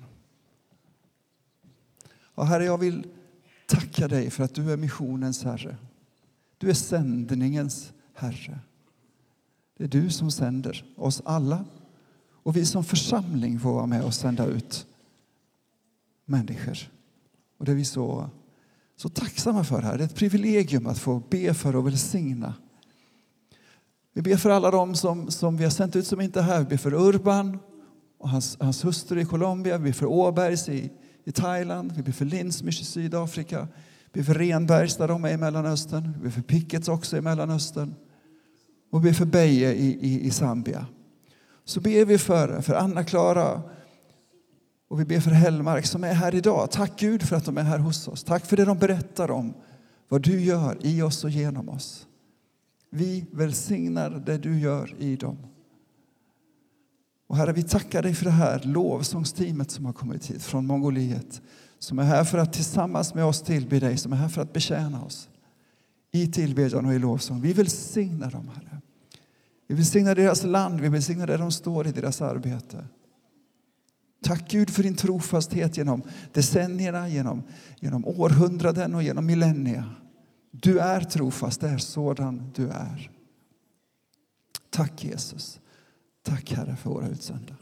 Och 2.38 2.48
herre, 2.48 2.66
jag 2.66 2.78
vill 2.78 3.08
tacka 3.68 4.08
dig 4.08 4.30
för 4.30 4.44
att 4.44 4.56
du 4.56 4.72
är 4.72 4.78
missionens 4.78 5.44
Herre. 5.44 5.78
Du 6.58 6.70
är 6.70 6.74
sändningens 6.74 7.94
Herre. 8.14 8.60
Det 9.78 9.84
är 9.84 9.88
du 9.88 10.10
som 10.10 10.32
sänder 10.32 10.86
oss 10.96 11.22
alla 11.26 11.66
och 12.48 12.56
vi 12.56 12.66
som 12.66 12.84
församling 12.84 13.60
får 13.60 13.74
vara 13.74 13.86
med 13.86 14.04
och 14.04 14.14
sända 14.14 14.46
ut 14.46 14.88
människor. 16.26 16.78
Och 17.58 17.66
det 17.66 17.72
är 17.72 17.76
vi 17.76 17.86
så, 17.86 18.30
så 18.96 19.10
tacksamma 19.10 19.64
för 19.64 19.82
här. 19.82 19.98
Det 19.98 20.04
är 20.04 20.06
ett 20.06 20.16
privilegium 20.16 20.88
att 20.88 21.00
få 21.00 21.22
be 21.30 21.54
för 21.54 21.76
och 21.76 21.88
välsigna. 21.88 22.54
Vi 24.14 24.22
ber 24.22 24.38
för 24.38 24.50
alla 24.50 24.72
dem 24.72 24.96
som, 24.96 25.32
som 25.32 25.58
vi 25.58 25.64
har 25.64 25.72
sänt 25.72 25.96
ut 25.96 26.08
som 26.08 26.22
inte 26.22 26.40
är 26.40 26.44
här. 26.44 26.60
Vi 26.60 26.66
ber 26.66 26.78
för 26.78 26.94
Urban 26.94 27.60
och 28.18 28.30
hans, 28.30 28.58
hans 28.60 28.86
hustru 28.86 29.22
i 29.22 29.26
Colombia. 29.26 29.78
Vi 29.78 29.84
ber 29.84 29.94
för 29.94 30.06
Åbergs 30.06 30.70
i, 30.70 30.92
i 31.24 31.32
Thailand. 31.32 31.92
Vi 31.92 32.04
ber 32.04 32.12
för 32.12 32.26
Lindsmys 32.26 32.82
i 32.82 32.86
Sydafrika. 32.86 33.68
Vi 34.12 34.20
ber 34.20 34.26
för 34.26 34.34
Renbergs 34.34 34.98
där 34.98 35.08
de 35.08 35.26
är 35.26 35.34
i 35.34 35.38
Mellanöstern. 35.38 36.14
Vi 36.18 36.24
ber 36.24 36.30
för 36.30 36.42
Pickets 36.42 36.88
också 36.88 37.18
i 37.18 37.22
Mellanöstern. 37.22 37.96
Och 38.92 39.06
vi 39.06 39.10
ber 39.10 39.14
för 39.14 39.26
Beje 39.26 39.74
i, 39.74 39.88
i, 39.88 40.26
i 40.26 40.32
Zambia 40.32 40.86
så 41.68 41.80
ber 41.82 42.06
vi 42.06 42.18
för, 42.18 42.62
för 42.62 42.74
Anna-Klara 42.74 43.62
och 44.88 45.00
vi 45.00 45.06
ber 45.06 45.20
för 45.20 45.32
Hellmark 45.32 45.86
som 45.86 46.04
är 46.04 46.14
här 46.14 46.36
idag. 46.36 46.72
Tack 46.72 47.00
Gud 47.00 47.24
för 47.24 47.36
att 47.36 47.46
de 47.46 47.58
är 47.58 47.64
här 47.64 47.80
hos 47.80 48.08
oss. 48.08 48.24
Tack 48.24 48.46
för 48.46 48.58
det 48.58 48.66
de 48.66 48.78
berättar 48.78 49.32
om 49.32 49.54
vad 50.10 50.22
du 50.22 50.42
gör 50.42 50.78
i 50.82 51.02
oss 51.02 51.24
och 51.24 51.30
genom 51.30 51.70
oss. 51.70 52.08
Vi 52.90 53.26
välsignar 53.32 54.10
det 54.10 54.38
du 54.38 54.60
gör 54.60 54.96
i 55.00 55.16
dem. 55.16 55.38
Och 57.28 57.38
Herre, 57.38 57.54
vi 57.54 57.64
tackar 57.64 58.04
dig 58.04 58.14
för 58.14 58.26
det 58.26 58.32
här 58.32 58.62
lovsångsteamet 58.64 59.72
som 59.72 59.86
har 59.86 59.94
kommit 59.94 60.26
hit 60.26 60.44
från 60.44 60.66
Mongoliet. 60.68 61.42
Som 61.80 62.00
är 62.00 62.04
här 62.04 62.24
för 62.24 62.38
att 62.38 62.54
tillsammans 62.54 63.14
med 63.14 63.26
oss 63.26 63.42
tillbe 63.42 63.80
dig, 63.80 63.98
som 63.98 64.14
är 64.14 64.18
här 64.18 64.30
för 64.30 64.42
att 64.42 64.54
betjäna 64.54 65.04
oss 65.04 65.30
i 66.12 66.28
tillbedjan 66.28 66.86
och 66.86 66.94
i 66.94 67.00
lovsång. 67.00 67.42
Vi 67.42 67.54
välsignar 67.54 68.32
dem, 68.32 68.50
Herre. 68.56 68.77
Vi 69.68 69.76
välsignar 69.76 70.16
deras 70.16 70.44
land, 70.44 70.82
vi 70.82 70.90
välsignar 70.90 71.28
där 71.28 71.38
de 71.38 71.52
står 71.52 71.88
i 71.88 71.92
deras 71.92 72.22
arbete. 72.22 72.86
Tack 74.24 74.52
Gud 74.52 74.70
för 74.70 74.84
din 74.84 74.96
trofasthet 74.96 75.78
genom 75.78 76.02
decennierna, 76.34 77.10
genom, 77.10 77.44
genom 77.80 78.06
århundraden 78.06 78.96
och 78.96 79.04
genom 79.04 79.26
millennia. 79.26 79.86
Du 80.52 80.80
är 80.80 81.02
trofast, 81.02 81.62
det 81.62 81.70
är 81.70 81.78
sådan 81.78 82.52
du 82.56 82.68
är. 82.68 83.12
Tack 84.70 85.04
Jesus. 85.04 85.60
Tack 86.24 86.54
Herre 86.54 86.76
för 86.76 86.90
våra 86.90 87.08
utsända. 87.08 87.56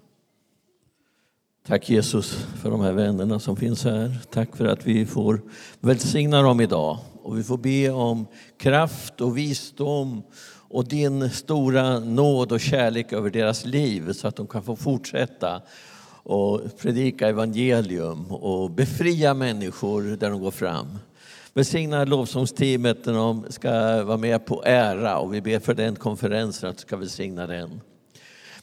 Tack 1.68 1.90
Jesus 1.90 2.34
för 2.34 2.72
de 2.72 2.82
här 2.82 2.94
vännerna 2.94 3.40
som 3.40 3.56
finns 3.56 3.84
här. 3.84 4.22
Tack 4.32 4.56
för 4.56 4.66
att 4.66 4.88
vi 4.88 5.06
får 5.06 5.42
välsigna 5.80 6.42
dem 6.42 6.62
idag. 6.62 7.00
Och 7.24 7.38
vi 7.38 7.44
får 7.44 7.58
be 7.58 7.90
om 7.90 8.28
kraft 8.58 9.22
och 9.22 9.38
visdom 9.38 10.24
och 10.76 10.88
din 10.88 11.30
stora 11.30 12.00
nåd 12.00 12.52
och 12.52 12.60
kärlek 12.60 13.14
över 13.14 13.30
deras 13.30 13.66
liv 13.66 14.14
så 14.14 14.28
att 14.28 14.36
de 14.36 14.48
kan 14.48 14.64
få 14.64 14.76
fortsätta 14.76 15.62
och 16.24 16.78
predika 16.78 17.28
evangelium 17.28 18.32
och 18.32 18.72
befria 18.72 19.34
människor 19.34 20.02
där 20.02 20.30
de 20.30 20.42
går 20.42 20.52
fram. 20.52 21.00
Välsigna 21.54 22.06
lovsångsteamet 22.06 23.06
när 23.06 23.14
de 23.14 23.46
ska 23.50 24.04
vara 24.04 24.18
med 24.18 24.46
på 24.46 24.64
ära 24.66 25.18
och 25.18 25.34
vi 25.34 25.42
ber 25.42 25.60
för 25.60 25.74
den 25.74 25.96
konferensen 25.96 26.70
att 26.70 26.78
du 26.78 26.82
ska 26.82 26.98
välsigna 26.98 27.48
den. 27.48 27.82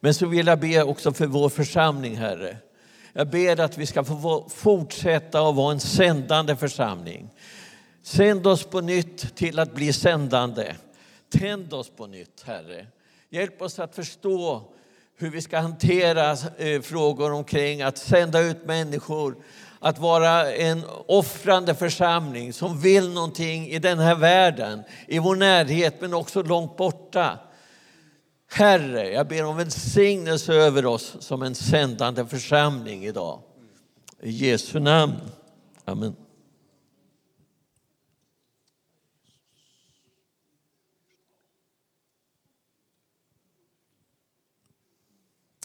Men 0.00 0.14
så 0.14 0.26
vill 0.26 0.46
jag 0.46 0.60
be 0.60 0.82
också 0.82 1.12
för 1.12 1.26
vår 1.26 1.48
församling, 1.48 2.16
Herre. 2.16 2.56
Jag 3.12 3.30
ber 3.30 3.60
att 3.60 3.78
vi 3.78 3.86
ska 3.86 4.04
få 4.04 4.48
fortsätta 4.48 5.48
att 5.48 5.54
vara 5.54 5.72
en 5.72 5.80
sändande 5.80 6.56
församling. 6.56 7.30
Sänd 8.02 8.46
oss 8.46 8.64
på 8.64 8.80
nytt 8.80 9.36
till 9.36 9.58
att 9.58 9.74
bli 9.74 9.92
sändande. 9.92 10.72
Tänd 11.32 11.72
oss 11.72 11.90
på 11.90 12.06
nytt, 12.06 12.42
Herre. 12.44 12.86
Hjälp 13.30 13.62
oss 13.62 13.78
att 13.78 13.94
förstå 13.94 14.62
hur 15.16 15.30
vi 15.30 15.42
ska 15.42 15.58
hantera 15.58 16.30
eh, 16.58 16.80
frågor 16.82 17.32
omkring 17.32 17.82
att 17.82 17.98
sända 17.98 18.40
ut 18.40 18.64
människor, 18.64 19.36
att 19.78 19.98
vara 19.98 20.52
en 20.52 20.82
offrande 21.06 21.74
församling 21.74 22.52
som 22.52 22.80
vill 22.80 23.12
någonting 23.12 23.68
i 23.68 23.78
den 23.78 23.98
här 23.98 24.14
världen, 24.14 24.82
i 25.08 25.18
vår 25.18 25.36
närhet 25.36 26.00
men 26.00 26.14
också 26.14 26.42
långt 26.42 26.76
borta. 26.76 27.38
Herre, 28.50 29.10
jag 29.10 29.28
ber 29.28 29.44
om 29.44 29.56
välsignelse 29.56 30.54
över 30.54 30.86
oss 30.86 31.16
som 31.20 31.42
en 31.42 31.54
sändande 31.54 32.26
församling 32.26 33.04
idag. 33.04 33.40
I 34.22 34.30
Jesu 34.30 34.80
namn. 34.80 35.14
Amen. 35.84 36.16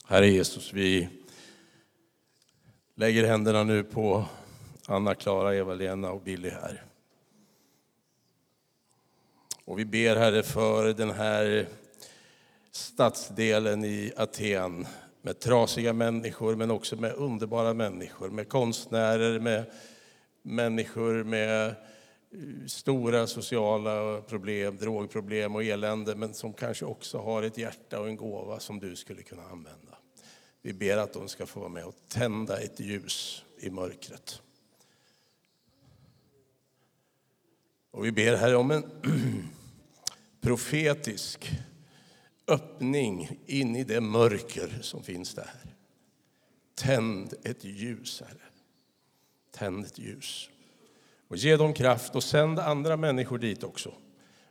Herre 0.10 0.28
Jesus, 0.28 0.74
vi 0.74 1.10
lägger 2.96 3.28
händerna 3.28 3.64
nu 3.64 3.84
på 3.84 4.26
Anna-Klara, 4.86 5.56
Eva-Lena 5.56 6.12
och 6.12 6.22
Billy 6.22 6.50
här. 6.50 6.84
Och 9.66 9.80
vi 9.80 9.86
ber 9.86 10.16
Herre 10.16 10.44
för 10.44 10.94
den 10.94 11.12
här 11.12 11.68
stadsdelen 12.72 13.86
i 13.86 14.14
Aten 14.18 14.88
med 15.22 15.40
trasiga 15.40 15.94
människor 15.94 16.56
men 16.56 16.72
också 16.72 16.96
med 16.96 17.14
underbara 17.14 17.74
människor, 17.74 18.30
med 18.30 18.50
konstnärer, 18.50 19.40
med 19.40 19.66
människor 20.42 21.24
med 21.24 21.68
eh, 21.68 21.74
stora 22.68 23.28
sociala 23.28 24.22
problem, 24.22 24.78
drogproblem 24.78 25.56
och 25.56 25.64
elände, 25.64 26.16
men 26.16 26.34
som 26.34 26.54
kanske 26.54 26.86
också 26.86 27.18
har 27.18 27.44
ett 27.44 27.58
hjärta 27.58 28.00
och 28.00 28.08
en 28.08 28.16
gåva 28.16 28.60
som 28.60 28.80
du 28.80 28.96
skulle 28.96 29.24
kunna 29.24 29.44
använda. 29.44 29.97
Vi 30.62 30.74
ber 30.74 30.98
att 30.98 31.14
de 31.14 31.28
ska 31.28 31.46
få 31.46 31.60
vara 31.60 31.70
med 31.70 31.86
och 31.86 31.96
tända 32.08 32.62
ett 32.62 32.80
ljus 32.80 33.44
i 33.60 33.70
mörkret. 33.70 34.42
Och 37.92 38.06
vi 38.06 38.12
ber 38.12 38.36
här 38.36 38.56
om 38.56 38.72
en 38.72 38.92
profetisk 40.42 41.52
öppning 42.48 43.40
in 43.46 43.76
i 43.76 43.84
det 43.84 44.02
mörker 44.02 44.80
som 44.82 45.04
finns 45.04 45.34
där. 45.34 45.76
Tänd 46.76 47.34
ett 47.44 47.64
ljus, 47.64 48.24
Herre. 48.28 48.42
Tänd 49.52 49.86
ett 49.86 50.00
ljus. 50.00 50.50
Och 51.28 51.38
ge 51.38 51.58
dem 51.58 51.74
kraft 51.74 52.16
och 52.16 52.24
sänd 52.24 52.60
andra 52.60 52.98
människor 52.98 53.38
dit 53.38 53.64
också. 53.64 53.94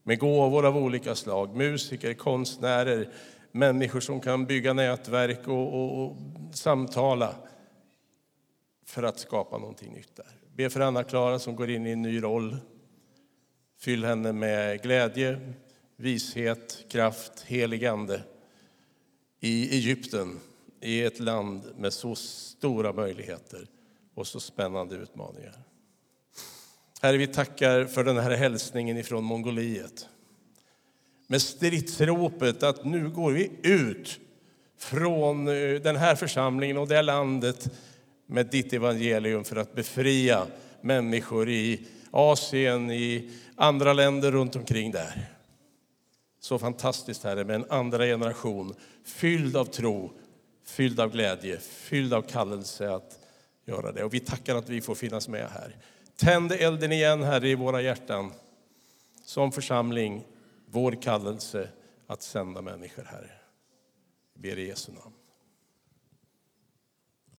Med 0.03 0.19
gåvor 0.19 0.66
av 0.66 0.77
olika 0.77 1.14
slag. 1.14 1.57
Musiker, 1.57 2.14
konstnärer, 2.14 3.12
människor 3.57 4.01
som 4.01 4.21
kan 4.21 4.47
bygga 4.47 4.73
nätverk 4.73 5.49
och, 5.49 5.75
och, 5.75 6.05
och 6.05 6.16
samtala 6.53 7.35
för 8.85 9.03
att 9.03 9.19
skapa 9.19 9.59
någonting 9.59 9.92
nytt 9.92 10.16
där. 10.16 10.27
Be 10.55 10.71
för 10.71 10.81
Anna-Klara 10.81 11.38
som 11.38 11.57
går 11.57 11.71
in 11.71 11.87
i 11.87 11.90
en 11.90 12.03
ny 12.03 12.23
roll. 12.23 12.57
Fyll 13.79 14.05
henne 14.05 14.33
med 14.33 14.83
glädje, 14.83 15.53
vishet, 15.97 16.85
kraft, 16.88 17.42
helig 17.47 17.87
ande 17.87 18.23
i 19.40 19.77
Egypten, 19.77 20.40
i 20.81 21.03
ett 21.03 21.21
land 21.21 21.62
med 21.77 21.92
så 21.92 22.14
stora 22.14 22.92
möjligheter 22.92 23.66
och 24.14 24.27
så 24.27 24.40
spännande 24.40 24.97
utmaningar. 24.97 25.62
Herre, 27.03 27.16
vi 27.16 27.27
tackar 27.27 27.85
för 27.85 28.05
den 28.05 28.16
här 28.16 28.31
hälsningen 28.31 28.97
ifrån 28.97 29.25
Mongoliet. 29.25 30.09
Med 31.27 31.43
stridsropet 31.43 32.62
att 32.62 32.85
nu 32.85 33.11
går 33.11 33.33
vi 33.33 33.51
ut 33.62 34.21
från 34.79 35.49
eh, 35.49 35.81
den 35.81 35.97
här 35.97 36.15
församlingen 36.15 36.79
och 36.79 36.89
det 36.89 37.03
landet 37.03 37.69
med 38.27 38.47
ditt 38.47 38.73
evangelium 38.73 39.45
för 39.45 39.57
att 39.57 39.75
befria 39.75 40.47
människor 40.81 41.49
i 41.49 41.87
Asien, 42.11 42.91
i 42.91 43.31
andra 43.57 43.93
länder 43.93 44.33
runt 44.33 44.57
omkring 44.57 44.91
där. 44.91 45.29
Så 46.41 46.59
fantastiskt, 46.59 47.25
Herre, 47.25 47.45
med 47.45 47.57
en 47.57 47.71
andra 47.71 48.05
generation 48.05 48.75
fylld 49.05 49.57
av 49.57 49.65
tro, 49.65 50.12
fylld 50.65 51.01
av 51.01 51.12
glädje, 51.12 51.59
fylld 51.59 52.15
av 52.15 52.23
kallelse 52.23 52.91
att 52.91 53.19
göra 53.67 53.93
det. 53.93 54.05
Och 54.05 54.15
vi 54.15 54.21
tackar 54.21 54.57
att 54.57 54.69
vi 54.69 54.81
får 54.81 54.95
finnas 54.95 55.29
med 55.29 55.49
här. 55.51 55.77
Tänd 56.17 56.53
elden 56.53 56.93
igen, 56.93 57.23
Herre, 57.23 57.49
i 57.49 57.55
våra 57.55 57.83
hjärtan. 57.83 58.33
Som 59.25 59.53
församling, 59.53 60.25
vår 60.77 61.03
kallelse 61.03 61.69
att 62.07 62.23
sända 62.23 62.62
människor, 62.62 63.03
Herre. 63.03 63.31
Vi 64.35 64.41
ber 64.41 64.59
i 64.59 64.69
Jesu 64.69 64.93
namn. 64.93 65.15